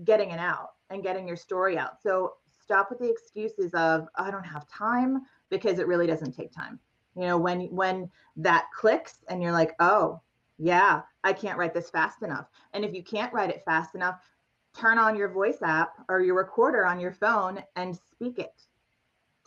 getting 0.03 0.29
it 0.29 0.37
out 0.37 0.73
and 0.91 1.01
getting 1.01 1.27
your 1.27 1.37
story 1.37 1.75
out. 1.75 1.99
So 2.03 2.33
stop 2.61 2.91
with 2.91 2.99
the 2.99 3.09
excuses 3.09 3.73
of, 3.73 4.07
I 4.15 4.29
don't 4.29 4.45
have 4.45 4.67
time 4.67 5.23
because 5.49 5.79
it 5.79 5.87
really 5.87 6.05
doesn't 6.05 6.33
take 6.33 6.51
time. 6.53 6.79
You 7.15 7.23
know, 7.23 7.37
when 7.39 7.61
when 7.75 8.07
that 8.35 8.65
clicks 8.71 9.23
and 9.27 9.41
you're 9.41 9.51
like, 9.51 9.73
oh, 9.79 10.21
yeah, 10.59 11.01
I 11.23 11.33
can't 11.33 11.57
write 11.57 11.73
this 11.73 11.89
fast 11.89 12.21
enough. 12.21 12.45
And 12.73 12.85
if 12.85 12.93
you 12.93 13.03
can't 13.03 13.33
write 13.33 13.49
it 13.49 13.65
fast 13.65 13.95
enough, 13.95 14.19
turn 14.77 14.99
on 14.99 15.15
your 15.15 15.29
voice 15.29 15.63
app 15.63 15.93
or 16.09 16.21
your 16.21 16.35
recorder 16.35 16.85
on 16.85 16.99
your 16.99 17.13
phone 17.13 17.63
and 17.75 17.97
speak 18.11 18.37
it. 18.37 18.61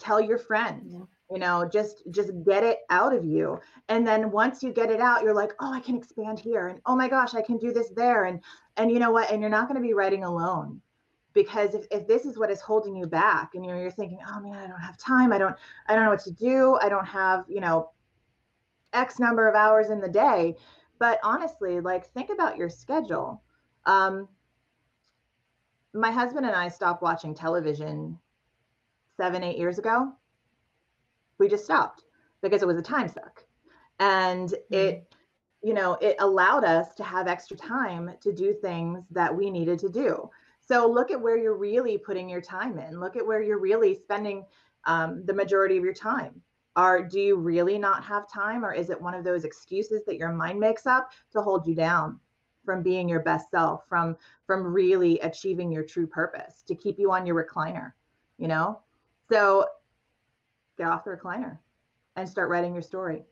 Tell 0.00 0.20
your 0.20 0.38
friend. 0.38 0.82
Yeah. 0.90 1.04
You 1.30 1.38
know, 1.38 1.68
just 1.70 2.02
just 2.10 2.30
get 2.44 2.64
it 2.64 2.78
out 2.90 3.14
of 3.14 3.24
you. 3.24 3.60
And 3.88 4.06
then 4.06 4.30
once 4.30 4.62
you 4.62 4.72
get 4.72 4.90
it 4.90 5.00
out, 5.00 5.22
you're 5.22 5.34
like, 5.34 5.52
"Oh, 5.60 5.72
I 5.72 5.80
can 5.80 5.96
expand 5.96 6.38
here." 6.40 6.68
And, 6.68 6.80
"Oh 6.86 6.96
my 6.96 7.08
gosh, 7.08 7.34
I 7.34 7.42
can 7.42 7.58
do 7.58 7.72
this 7.72 7.90
there." 7.90 8.24
And 8.24 8.40
and 8.76 8.90
you 8.90 8.98
know 8.98 9.10
what? 9.10 9.30
And 9.30 9.40
you're 9.40 9.50
not 9.50 9.68
going 9.68 9.80
to 9.80 9.86
be 9.86 9.94
writing 9.94 10.24
alone 10.24 10.80
because 11.34 11.74
if, 11.74 11.86
if 11.90 12.08
this 12.08 12.24
is 12.24 12.38
what 12.38 12.50
is 12.50 12.60
holding 12.60 12.96
you 12.96 13.06
back 13.06 13.50
and 13.54 13.64
you're, 13.64 13.78
you're 13.78 13.90
thinking 13.90 14.18
oh 14.26 14.40
man 14.40 14.56
i 14.56 14.66
don't 14.66 14.80
have 14.80 14.96
time 14.96 15.30
i 15.30 15.38
don't 15.38 15.54
i 15.86 15.94
don't 15.94 16.04
know 16.04 16.10
what 16.10 16.18
to 16.24 16.32
do 16.32 16.76
i 16.80 16.88
don't 16.88 17.06
have 17.06 17.44
you 17.48 17.60
know 17.60 17.90
x 18.94 19.20
number 19.20 19.46
of 19.46 19.54
hours 19.54 19.90
in 19.90 20.00
the 20.00 20.08
day 20.08 20.56
but 20.98 21.20
honestly 21.22 21.80
like 21.80 22.10
think 22.12 22.30
about 22.30 22.56
your 22.56 22.70
schedule 22.70 23.42
um, 23.86 24.28
my 25.94 26.10
husband 26.10 26.46
and 26.46 26.54
I 26.54 26.68
stopped 26.68 27.02
watching 27.02 27.34
television 27.34 28.18
seven, 29.16 29.42
eight 29.42 29.58
years 29.58 29.78
ago. 29.78 30.12
We 31.38 31.48
just 31.48 31.64
stopped 31.64 32.04
because 32.42 32.62
it 32.62 32.68
was 32.68 32.78
a 32.78 32.82
time 32.82 33.08
suck. 33.08 33.44
And 33.98 34.48
mm-hmm. 34.48 34.74
it, 34.74 35.14
you 35.62 35.74
know, 35.74 35.94
it 36.00 36.16
allowed 36.20 36.64
us 36.64 36.94
to 36.96 37.04
have 37.04 37.26
extra 37.26 37.56
time 37.56 38.12
to 38.20 38.32
do 38.32 38.54
things 38.54 39.04
that 39.10 39.34
we 39.34 39.50
needed 39.50 39.78
to 39.80 39.88
do. 39.88 40.30
So 40.60 40.88
look 40.88 41.10
at 41.10 41.20
where 41.20 41.36
you're 41.36 41.56
really 41.56 41.98
putting 41.98 42.28
your 42.28 42.40
time 42.40 42.78
in. 42.78 43.00
Look 43.00 43.16
at 43.16 43.26
where 43.26 43.42
you're 43.42 43.58
really 43.58 43.94
spending 43.94 44.44
um, 44.84 45.24
the 45.24 45.34
majority 45.34 45.76
of 45.76 45.84
your 45.84 45.94
time. 45.94 46.40
Are 46.76 47.02
do 47.02 47.18
you 47.18 47.36
really 47.36 47.76
not 47.76 48.04
have 48.04 48.30
time, 48.30 48.64
or 48.64 48.72
is 48.72 48.88
it 48.88 49.00
one 49.00 49.14
of 49.14 49.24
those 49.24 49.44
excuses 49.44 50.04
that 50.06 50.16
your 50.16 50.30
mind 50.30 50.60
makes 50.60 50.86
up 50.86 51.10
to 51.32 51.42
hold 51.42 51.66
you 51.66 51.74
down? 51.74 52.20
from 52.68 52.82
being 52.82 53.08
your 53.08 53.20
best 53.20 53.50
self 53.50 53.80
from 53.88 54.14
from 54.46 54.62
really 54.62 55.18
achieving 55.20 55.72
your 55.72 55.82
true 55.82 56.06
purpose 56.06 56.62
to 56.66 56.74
keep 56.74 56.98
you 56.98 57.10
on 57.10 57.24
your 57.24 57.42
recliner 57.42 57.92
you 58.36 58.46
know 58.46 58.78
so 59.32 59.64
get 60.78 60.88
off 60.88 61.04
the 61.04 61.10
recliner 61.10 61.58
and 62.16 62.28
start 62.28 62.48
writing 62.48 62.72
your 62.72 62.82
story. 62.82 63.24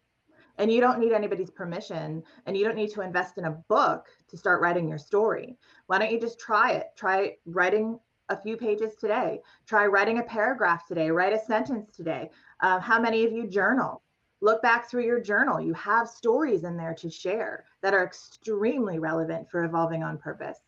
And 0.59 0.73
you 0.73 0.81
don't 0.81 0.99
need 0.99 1.13
anybody's 1.13 1.51
permission 1.51 2.23
and 2.47 2.57
you 2.57 2.65
don't 2.65 2.77
need 2.77 2.93
to 2.93 3.03
invest 3.03 3.39
in 3.39 3.45
a 3.45 3.59
book 3.69 4.07
to 4.29 4.37
start 4.37 4.61
writing 4.61 4.89
your 4.89 4.99
story. 4.99 5.57
Why 5.87 5.99
don't 5.99 6.13
you 6.13 6.21
just 6.21 6.39
try 6.39 6.73
it? 6.73 6.89
Try 6.97 7.37
writing 7.47 7.99
a 8.29 8.41
few 8.41 8.57
pages 8.57 8.95
today. 8.97 9.41
Try 9.67 9.87
writing 9.87 10.19
a 10.19 10.23
paragraph 10.23 10.87
today. 10.87 11.11
Write 11.11 11.33
a 11.33 11.45
sentence 11.45 11.95
today. 11.95 12.31
Uh, 12.61 12.81
how 12.81 13.01
many 13.01 13.25
of 13.25 13.33
you 13.33 13.47
journal? 13.47 14.03
Look 14.41 14.63
back 14.63 14.91
through 14.91 15.05
your 15.05 15.21
journal. 15.21 15.61
You 15.61 15.73
have 15.75 16.09
stories 16.09 16.65
in 16.65 16.77
there 16.77 16.95
to 16.95 17.11
share 17.11 17.65
that 17.83 17.95
are 17.95 18.05
extremely 18.05 18.99
relevant 18.99 19.51
for 19.51 19.65
evolving 19.65 20.03
on 20.03 20.19
purpose. 20.19 20.59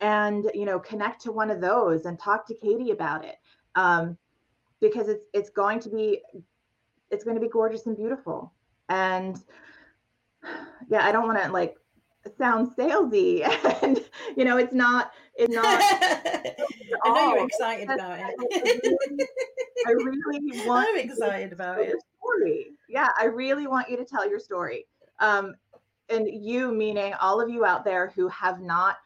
And 0.00 0.50
you 0.54 0.64
know, 0.64 0.80
connect 0.80 1.22
to 1.22 1.32
one 1.32 1.50
of 1.50 1.60
those 1.60 2.06
and 2.06 2.18
talk 2.18 2.46
to 2.46 2.54
Katie 2.54 2.90
about 2.90 3.24
it. 3.24 3.36
Um, 3.74 4.18
because 4.82 5.08
it's 5.08 5.24
it's 5.32 5.48
going 5.48 5.80
to 5.80 5.88
be 5.88 6.20
it's 7.10 7.24
going 7.24 7.36
to 7.36 7.40
be 7.40 7.48
gorgeous 7.48 7.86
and 7.86 7.96
beautiful. 7.96 8.52
And 8.90 9.38
yeah, 10.90 11.06
I 11.06 11.12
don't 11.12 11.26
want 11.26 11.42
to 11.42 11.50
like 11.50 11.76
sound 12.38 12.70
salesy 12.76 13.42
and 13.82 13.98
you 14.36 14.44
know 14.44 14.56
it's 14.56 14.72
not 14.72 15.10
it's 15.34 15.52
not 15.52 15.64
i 17.02 17.08
know 17.08 17.34
you're 17.34 17.44
excited 17.44 17.90
about 17.90 18.16
it 18.20 19.28
i 19.88 19.90
really 19.90 20.40
want 20.68 20.86
i'm 20.88 21.00
excited 21.00 21.52
about 21.52 21.80
it 21.80 21.96
story. 22.22 22.72
Yeah, 22.88 23.08
I 23.18 23.24
really 23.24 23.66
want 23.66 23.88
you 23.88 23.96
to 23.96 24.04
tell 24.04 24.28
your 24.28 24.38
story. 24.38 24.86
Um, 25.20 25.54
and 26.08 26.28
you, 26.28 26.72
meaning 26.72 27.14
all 27.20 27.40
of 27.40 27.48
you 27.48 27.64
out 27.64 27.84
there 27.84 28.12
who 28.14 28.28
have 28.28 28.60
not 28.60 28.96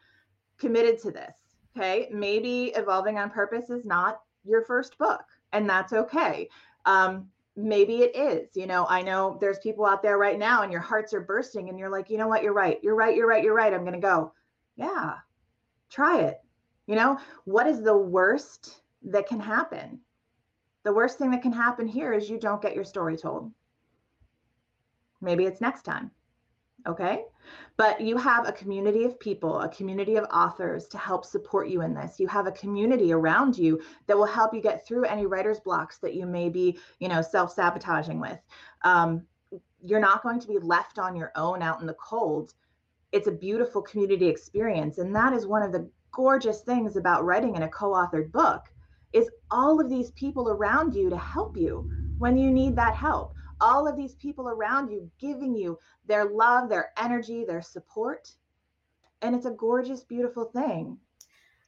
committed 0.57 0.99
to 1.03 1.11
this. 1.11 1.33
Okay. 1.75 2.07
Maybe 2.11 2.71
Evolving 2.75 3.19
on 3.19 3.29
Purpose 3.29 3.69
is 3.69 3.85
not 3.85 4.19
your 4.43 4.63
first 4.63 4.97
book, 4.97 5.23
and 5.57 5.69
that's 5.69 5.93
okay. 5.93 6.49
Um, 6.85 7.27
maybe 7.55 7.97
it 7.97 8.15
is. 8.15 8.49
You 8.55 8.67
know, 8.67 8.85
I 8.87 9.01
know 9.01 9.37
there's 9.41 9.59
people 9.59 9.85
out 9.85 10.01
there 10.01 10.17
right 10.17 10.39
now, 10.39 10.63
and 10.63 10.71
your 10.71 10.81
hearts 10.81 11.13
are 11.13 11.21
bursting, 11.21 11.69
and 11.69 11.77
you're 11.77 11.89
like, 11.89 12.09
you 12.09 12.17
know 12.17 12.27
what? 12.27 12.43
You're 12.43 12.53
right. 12.53 12.79
You're 12.81 12.95
right. 12.95 13.15
You're 13.15 13.27
right. 13.27 13.43
You're 13.43 13.55
right. 13.55 13.73
I'm 13.73 13.81
going 13.81 13.93
to 13.93 13.99
go. 13.99 14.33
Yeah. 14.75 15.15
Try 15.89 16.21
it. 16.21 16.39
You 16.85 16.95
know, 16.95 17.19
what 17.45 17.67
is 17.67 17.81
the 17.81 17.97
worst 17.97 18.81
that 19.03 19.27
can 19.27 19.39
happen? 19.39 19.99
the 20.87 20.93
worst 20.93 21.17
thing 21.17 21.31
that 21.31 21.41
can 21.41 21.51
happen 21.51 21.85
here 21.85 22.13
is 22.13 22.29
you 22.29 22.39
don't 22.39 22.61
get 22.61 22.73
your 22.73 22.85
story 22.85 23.17
told. 23.17 23.51
Maybe 25.19 25.43
it's 25.43 25.59
next 25.59 25.83
time. 25.83 26.11
Okay. 26.87 27.25
But 27.75 28.01
you 28.01 28.17
have 28.17 28.47
a 28.47 28.51
community 28.51 29.03
of 29.03 29.19
people, 29.19 29.59
a 29.59 29.69
community 29.69 30.15
of 30.15 30.25
authors 30.33 30.87
to 30.87 30.97
help 30.97 31.25
support 31.25 31.69
you 31.69 31.81
in 31.81 31.93
this. 31.93 32.19
You 32.19 32.27
have 32.27 32.47
a 32.47 32.51
community 32.51 33.13
around 33.13 33.57
you 33.57 33.81
that 34.07 34.17
will 34.17 34.25
help 34.25 34.53
you 34.53 34.61
get 34.61 34.87
through 34.87 35.05
any 35.05 35.25
writer's 35.25 35.59
blocks 35.59 35.97
that 35.99 36.15
you 36.15 36.25
may 36.25 36.49
be, 36.49 36.79
you 36.99 37.07
know, 37.07 37.21
self 37.21 37.53
sabotaging 37.53 38.19
with. 38.19 38.39
Um, 38.83 39.23
you're 39.83 39.99
not 39.99 40.23
going 40.23 40.39
to 40.39 40.47
be 40.47 40.59
left 40.59 40.97
on 40.97 41.15
your 41.15 41.31
own 41.35 41.61
out 41.61 41.81
in 41.81 41.87
the 41.87 41.93
cold. 41.93 42.53
It's 43.11 43.27
a 43.27 43.31
beautiful 43.31 43.81
community 43.81 44.27
experience. 44.27 44.97
And 44.97 45.15
that 45.15 45.33
is 45.33 45.45
one 45.45 45.61
of 45.61 45.71
the 45.71 45.89
gorgeous 46.11 46.61
things 46.61 46.95
about 46.95 47.25
writing 47.25 47.55
in 47.55 47.63
a 47.63 47.69
co 47.69 47.91
authored 47.91 48.31
book 48.31 48.63
is 49.13 49.29
all 49.51 49.79
of 49.79 49.89
these 49.89 50.11
people 50.11 50.49
around 50.49 50.95
you 50.95 51.09
to 51.09 51.17
help 51.17 51.55
you 51.55 51.89
when 52.17 52.37
you 52.37 52.51
need 52.51 52.75
that 52.75 52.95
help. 52.95 53.33
All 53.59 53.87
of 53.87 53.97
these 53.97 54.15
people 54.15 54.49
around 54.49 54.91
you 54.91 55.09
giving 55.19 55.55
you 55.55 55.79
their 56.05 56.25
love, 56.25 56.69
their 56.69 56.91
energy, 56.97 57.45
their 57.45 57.61
support. 57.61 58.31
And 59.21 59.35
it's 59.35 59.45
a 59.45 59.51
gorgeous, 59.51 60.03
beautiful 60.03 60.45
thing. 60.45 60.97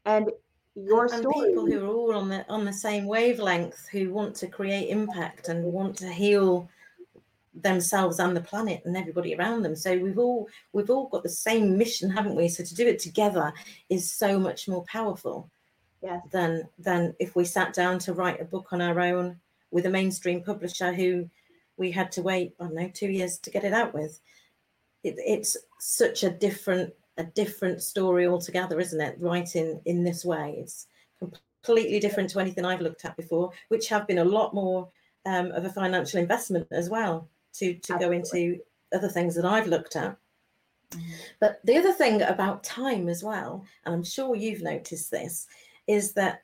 And 0.06 0.30
your 0.75 1.06
and 1.06 1.21
story. 1.21 1.49
people 1.49 1.65
who 1.65 1.84
are 1.84 1.88
all 1.88 2.15
on 2.15 2.30
the 2.30 2.47
on 2.49 2.65
the 2.65 2.73
same 2.73 3.06
wavelength 3.06 3.88
who 3.91 4.12
want 4.12 4.36
to 4.36 4.47
create 4.47 4.89
impact 4.89 5.49
and 5.49 5.63
want 5.63 5.97
to 5.97 6.12
heal 6.12 6.69
themselves 7.62 8.19
and 8.19 8.38
the 8.38 8.41
planet 8.41 8.82
and 8.86 8.95
everybody 8.95 9.36
around 9.36 9.63
them 9.63 9.75
so 9.75 9.97
we've 9.97 10.19
all 10.19 10.47
we've 10.71 10.89
all 10.89 11.08
got 11.10 11.23
the 11.23 11.30
same 11.30 11.78
mission 11.78 12.10
haven't 12.10 12.36
we 12.36 12.47
so 12.47 12.63
to 12.63 12.75
do 12.75 12.88
it 12.88 12.99
together 12.99 13.52
is 13.89 14.10
so 14.10 14.39
much 14.39 14.67
more 14.67 14.84
powerful 14.84 15.49
yes. 16.02 16.21
than 16.32 16.63
than 16.78 17.13
if 17.19 17.36
we 17.36 17.43
sat 17.43 17.73
down 17.73 17.99
to 17.99 18.13
write 18.13 18.39
a 18.39 18.45
book 18.45 18.67
on 18.71 18.82
our 18.82 18.99
own 18.99 19.38
with 19.71 19.86
a 19.86 19.89
mainstream 19.89 20.41
publisher 20.41 20.93
who 20.93 21.30
we 21.80 21.92
had 21.92 22.12
to 22.13 22.22
wait 22.22 22.54
I 22.60 22.65
don't 22.65 22.76
know 22.76 22.92
two 22.94 23.10
years 23.10 23.39
to 23.39 23.50
get 23.50 23.63
it 23.63 23.74
out 23.74 23.94
with. 23.94 24.20
It, 25.04 25.15
it's 25.18 25.58
such 25.80 26.24
a 26.24 26.30
different 26.30 26.94
a 27.18 27.24
different 27.24 27.82
story 27.82 28.28
altogether, 28.28 28.80
isn't 28.80 29.02
it? 29.02 29.18
Writing 29.20 29.82
in 29.86 30.04
this 30.04 30.24
way, 30.24 30.56
it's 30.60 30.88
completely 31.20 32.00
different 32.00 32.30
to 32.32 32.39
anything 32.39 32.65
I've 32.65 32.82
looked 32.82 33.06
at 33.06 33.18
before, 33.18 33.52
which 33.70 33.88
have 33.89 34.08
been 34.08 34.20
a 34.20 34.26
lot 34.26 34.54
more 34.54 34.89
um, 35.26 35.52
of 35.52 35.65
a 35.65 35.70
financial 35.70 36.20
investment 36.20 36.68
as 36.72 36.89
well 36.89 37.28
to 37.54 37.74
to 37.74 37.94
Absolutely. 37.94 38.06
go 38.06 38.12
into 38.12 38.60
other 38.94 39.10
things 39.10 39.36
that 39.36 39.46
I've 39.46 39.68
looked 39.68 39.96
at. 39.96 40.18
Mm-hmm. 40.92 41.12
But 41.39 41.60
the 41.63 41.78
other 41.78 41.94
thing 41.94 42.22
about 42.24 42.63
time 42.63 43.10
as 43.10 43.24
well, 43.24 43.65
and 43.86 43.94
I'm 43.94 44.04
sure 44.04 44.36
you've 44.36 44.63
noticed 44.63 45.12
this, 45.12 45.48
is 45.88 46.13
that 46.13 46.44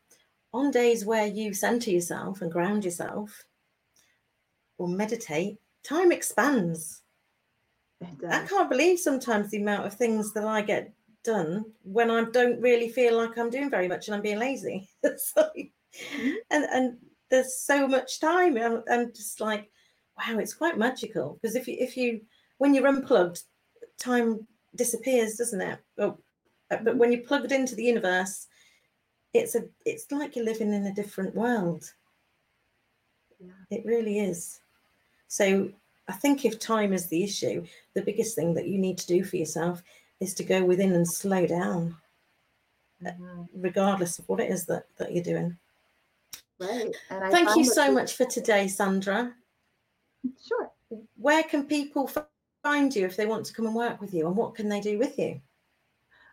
on 0.53 0.71
days 0.71 1.05
where 1.05 1.25
you 1.25 1.53
center 1.53 1.89
yourself 1.89 2.41
and 2.41 2.51
ground 2.51 2.85
yourself 2.85 3.43
or 4.77 4.87
meditate, 4.87 5.57
time 5.83 6.11
expands. 6.11 7.01
I 8.29 8.45
can't 8.45 8.69
believe 8.69 8.99
sometimes 8.99 9.49
the 9.49 9.61
amount 9.61 9.85
of 9.87 9.93
things 9.93 10.33
that 10.33 10.43
I 10.45 10.61
get 10.61 10.93
done 11.23 11.65
when 11.83 12.11
I 12.11 12.25
don't 12.25 12.61
really 12.61 12.89
feel 12.89 13.17
like 13.17 13.37
I'm 13.37 13.49
doing 13.49 13.69
very 13.69 13.87
much 13.87 14.07
and 14.07 14.15
I'm 14.15 14.21
being 14.21 14.37
lazy. 14.39 14.89
so, 15.03 15.49
mm-hmm. 15.55 16.31
and 16.51 16.65
and 16.65 16.97
there's 17.31 17.57
so 17.57 17.87
much 17.87 18.19
time. 18.19 18.57
I'm, 18.57 18.83
I'm 18.91 19.13
just 19.13 19.41
like, 19.41 19.71
wow, 20.17 20.37
it's 20.37 20.53
quite 20.53 20.77
magical 20.77 21.39
because 21.41 21.55
if 21.55 21.67
you 21.67 21.77
if 21.79 21.97
you 21.97 22.21
when 22.57 22.73
you're 22.73 22.87
unplugged, 22.87 23.41
time 23.97 24.45
disappears, 24.75 25.35
doesn't 25.35 25.61
it? 25.61 25.79
Well, 25.97 26.19
but 26.69 26.83
mm-hmm. 26.83 26.97
when 26.97 27.11
you're 27.11 27.21
plugged 27.21 27.51
into 27.51 27.75
the 27.75 27.83
universe, 27.83 28.47
it's 29.33 29.55
a 29.55 29.63
it's 29.85 30.11
like 30.11 30.35
you're 30.35 30.45
living 30.45 30.73
in 30.73 30.85
a 30.85 30.93
different 30.93 31.33
world 31.33 31.91
yeah. 33.39 33.77
it 33.77 33.85
really 33.85 34.19
is 34.19 34.61
so 35.27 35.69
i 36.07 36.13
think 36.13 36.45
if 36.45 36.59
time 36.59 36.93
is 36.93 37.07
the 37.07 37.23
issue 37.23 37.63
the 37.93 38.01
biggest 38.01 38.35
thing 38.35 38.53
that 38.53 38.67
you 38.67 38.77
need 38.77 38.97
to 38.97 39.07
do 39.07 39.23
for 39.23 39.37
yourself 39.37 39.81
is 40.19 40.33
to 40.33 40.43
go 40.43 40.63
within 40.63 40.93
and 40.93 41.07
slow 41.07 41.45
down 41.45 41.95
mm-hmm. 43.03 43.43
regardless 43.55 44.19
of 44.19 44.27
what 44.29 44.39
it 44.39 44.49
is 44.49 44.65
that 44.65 44.85
that 44.97 45.13
you're 45.13 45.23
doing 45.23 45.57
right 46.59 46.95
thank 47.31 47.55
you 47.55 47.65
so 47.65 47.91
much 47.91 48.13
for 48.15 48.25
today 48.25 48.67
sandra 48.67 49.33
Sure. 50.47 50.71
Where 51.17 51.43
can 51.43 51.65
people 51.65 52.09
find 52.63 52.95
you 52.95 53.05
if 53.05 53.15
they 53.15 53.25
want 53.25 53.45
to 53.47 53.53
come 53.53 53.65
and 53.65 53.75
work 53.75 54.01
with 54.01 54.13
you, 54.13 54.27
and 54.27 54.35
what 54.35 54.55
can 54.55 54.69
they 54.69 54.79
do 54.79 54.97
with 54.97 55.17
you? 55.17 55.41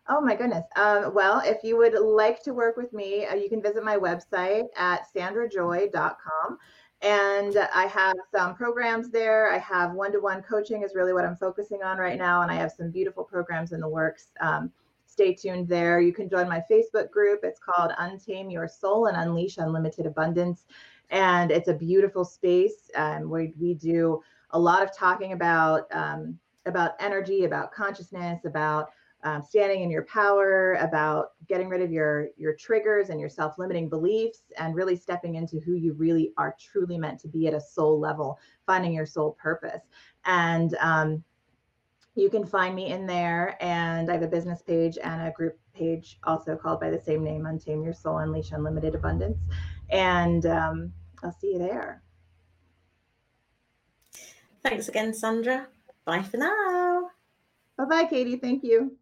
Oh 0.09 0.21
my 0.21 0.35
goodness. 0.35 0.65
Um, 0.77 1.15
well, 1.15 1.41
if 1.45 1.63
you 1.63 1.77
would 1.77 1.95
like 1.95 2.43
to 2.43 2.53
work 2.53 2.77
with 2.77 2.93
me, 2.93 3.25
uh, 3.25 3.35
you 3.35 3.49
can 3.49 3.63
visit 3.63 3.85
my 3.85 3.97
website 3.97 4.67
at 4.77 5.03
sandrajoy.com. 5.15 6.59
And 7.03 7.57
I 7.75 7.87
have 7.87 8.15
some 8.33 8.55
programs 8.55 9.11
there. 9.11 9.51
I 9.53 9.59
have 9.59 9.93
one 9.93 10.13
to 10.13 10.21
one 10.21 10.41
coaching, 10.43 10.83
is 10.83 10.95
really 10.95 11.13
what 11.13 11.25
I'm 11.25 11.35
focusing 11.35 11.83
on 11.83 11.99
right 11.99 12.17
now. 12.17 12.43
And 12.43 12.51
I 12.51 12.55
have 12.55 12.71
some 12.71 12.91
beautiful 12.93 13.25
programs 13.25 13.73
in 13.73 13.81
the 13.81 13.89
works. 13.89 14.29
Um, 14.41 14.71
stay 15.07 15.35
tuned 15.35 15.69
there. 15.69 16.01
You 16.01 16.13
can 16.13 16.29
join 16.29 16.49
my 16.49 16.63
Facebook 16.71 17.11
group. 17.11 17.41
It's 17.43 17.59
called 17.59 17.91
Untame 17.99 18.53
Your 18.53 18.69
Soul 18.69 19.07
and 19.07 19.17
Unleash 19.17 19.59
Unlimited 19.59 20.07
Abundance. 20.07 20.65
And 21.11 21.51
it's 21.51 21.69
a 21.69 21.75
beautiful 21.75 22.25
space 22.25 22.89
um, 22.95 23.29
where 23.29 23.49
we 23.61 23.75
do 23.75 24.23
a 24.51 24.59
lot 24.59 24.83
of 24.83 24.97
talking 24.97 25.33
about 25.33 25.87
um, 25.93 26.39
about 26.67 26.93
energy, 27.01 27.45
about 27.45 27.73
consciousness, 27.73 28.45
about 28.45 28.91
um, 29.25 29.43
standing 29.43 29.83
in 29.83 29.91
your 29.91 30.05
power, 30.05 30.75
about 30.75 31.33
getting 31.49 31.69
rid 31.69 31.83
of 31.83 31.93
your 31.93 32.29
your 32.37 32.55
triggers 32.55 33.09
and 33.11 33.21
your 33.21 33.29
self-limiting 33.29 33.89
beliefs, 33.89 34.43
and 34.59 34.75
really 34.75 34.97
stepping 34.97 35.37
into 35.37 35.61
who 35.61 35.75
you 35.75 35.93
really 35.93 36.33
are 36.37 36.57
truly 36.59 36.99
meant 36.99 37.21
to 37.21 37.29
be 37.29 37.47
at 37.47 37.55
a 37.55 37.61
soul 37.61 37.99
level, 38.01 38.39
finding 38.67 38.93
your 38.93 39.07
soul 39.07 39.37
purpose. 39.41 39.83
And 40.25 40.75
um, 40.81 41.25
you 42.15 42.29
can 42.29 42.45
find 42.45 42.75
me 42.75 42.89
in 42.93 43.07
there, 43.07 43.57
and 43.61 44.11
I 44.11 44.15
have 44.15 44.23
a 44.23 44.29
business 44.29 44.63
page 44.63 44.99
and 45.03 45.23
a 45.23 45.31
group 45.31 45.59
page 45.75 46.19
also 46.25 46.57
called 46.57 46.81
by 46.81 46.91
the 46.91 47.01
same 47.01 47.25
name, 47.25 47.45
Untame 47.45 47.83
Your 47.83 47.95
Soul, 47.95 48.19
Unleash 48.19 48.53
Unlimited 48.53 48.95
Abundance. 48.95 49.39
And 49.91 50.45
um, 50.47 50.93
I'll 51.23 51.33
see 51.33 51.53
you 51.53 51.59
there. 51.59 52.03
Thanks 54.63 54.89
again, 54.89 55.15
Sandra. 55.15 55.69
Bye 56.05 56.23
for 56.23 56.37
now. 56.37 57.11
Bye 57.79 57.85
bye, 57.85 58.05
Katie. 58.05 58.37
Thank 58.37 58.63
you. 58.63 58.97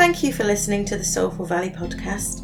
Thank 0.00 0.22
you 0.22 0.32
for 0.32 0.44
listening 0.44 0.86
to 0.86 0.96
the 0.96 1.04
Soulful 1.04 1.44
Valley 1.44 1.68
podcast. 1.68 2.40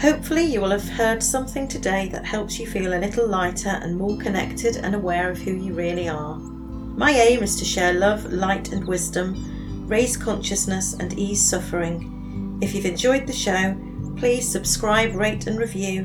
Hopefully, 0.00 0.42
you 0.42 0.60
will 0.60 0.72
have 0.72 0.88
heard 0.88 1.22
something 1.22 1.68
today 1.68 2.08
that 2.08 2.24
helps 2.24 2.58
you 2.58 2.66
feel 2.66 2.92
a 2.92 2.98
little 2.98 3.24
lighter 3.24 3.68
and 3.68 3.96
more 3.96 4.18
connected 4.18 4.78
and 4.78 4.96
aware 4.96 5.30
of 5.30 5.38
who 5.38 5.52
you 5.52 5.74
really 5.74 6.08
are. 6.08 6.34
My 6.38 7.12
aim 7.12 7.44
is 7.44 7.54
to 7.60 7.64
share 7.64 7.92
love, 7.92 8.24
light, 8.32 8.72
and 8.72 8.84
wisdom 8.84 9.86
raise 9.86 10.16
consciousness, 10.16 10.94
and 10.94 11.16
ease 11.16 11.40
suffering. 11.40 12.58
If 12.60 12.74
you've 12.74 12.84
enjoyed 12.84 13.28
the 13.28 13.32
show, 13.32 13.76
please 14.16 14.50
subscribe, 14.50 15.14
rate, 15.14 15.46
and 15.46 15.56
review, 15.56 16.00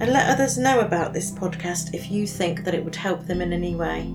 and 0.00 0.10
let 0.10 0.30
others 0.30 0.56
know 0.56 0.80
about 0.80 1.12
this 1.12 1.30
podcast 1.32 1.92
if 1.92 2.10
you 2.10 2.26
think 2.26 2.64
that 2.64 2.74
it 2.74 2.82
would 2.82 2.96
help 2.96 3.26
them 3.26 3.42
in 3.42 3.52
any 3.52 3.76
way. 3.76 4.10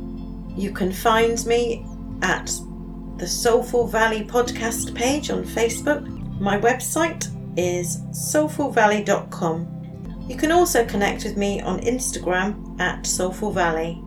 You 0.57 0.73
can 0.73 0.91
find 0.91 1.45
me 1.45 1.86
at 2.23 2.49
the 3.18 3.28
Soulful 3.28 3.88
Valley 3.88 4.26
podcast 4.26 4.93
page 4.93 5.30
on 5.30 5.43
Facebook. 5.43 6.05
My 6.39 6.59
website 6.59 7.30
is 7.57 8.01
soulfulvalley.com. 8.11 10.26
You 10.28 10.36
can 10.36 10.51
also 10.51 10.86
connect 10.86 11.24
with 11.24 11.38
me 11.38 11.61
on 11.61 11.80
Instagram 11.82 12.80
at 12.80 13.05
Soulful 13.05 13.51
Valley. 13.51 14.01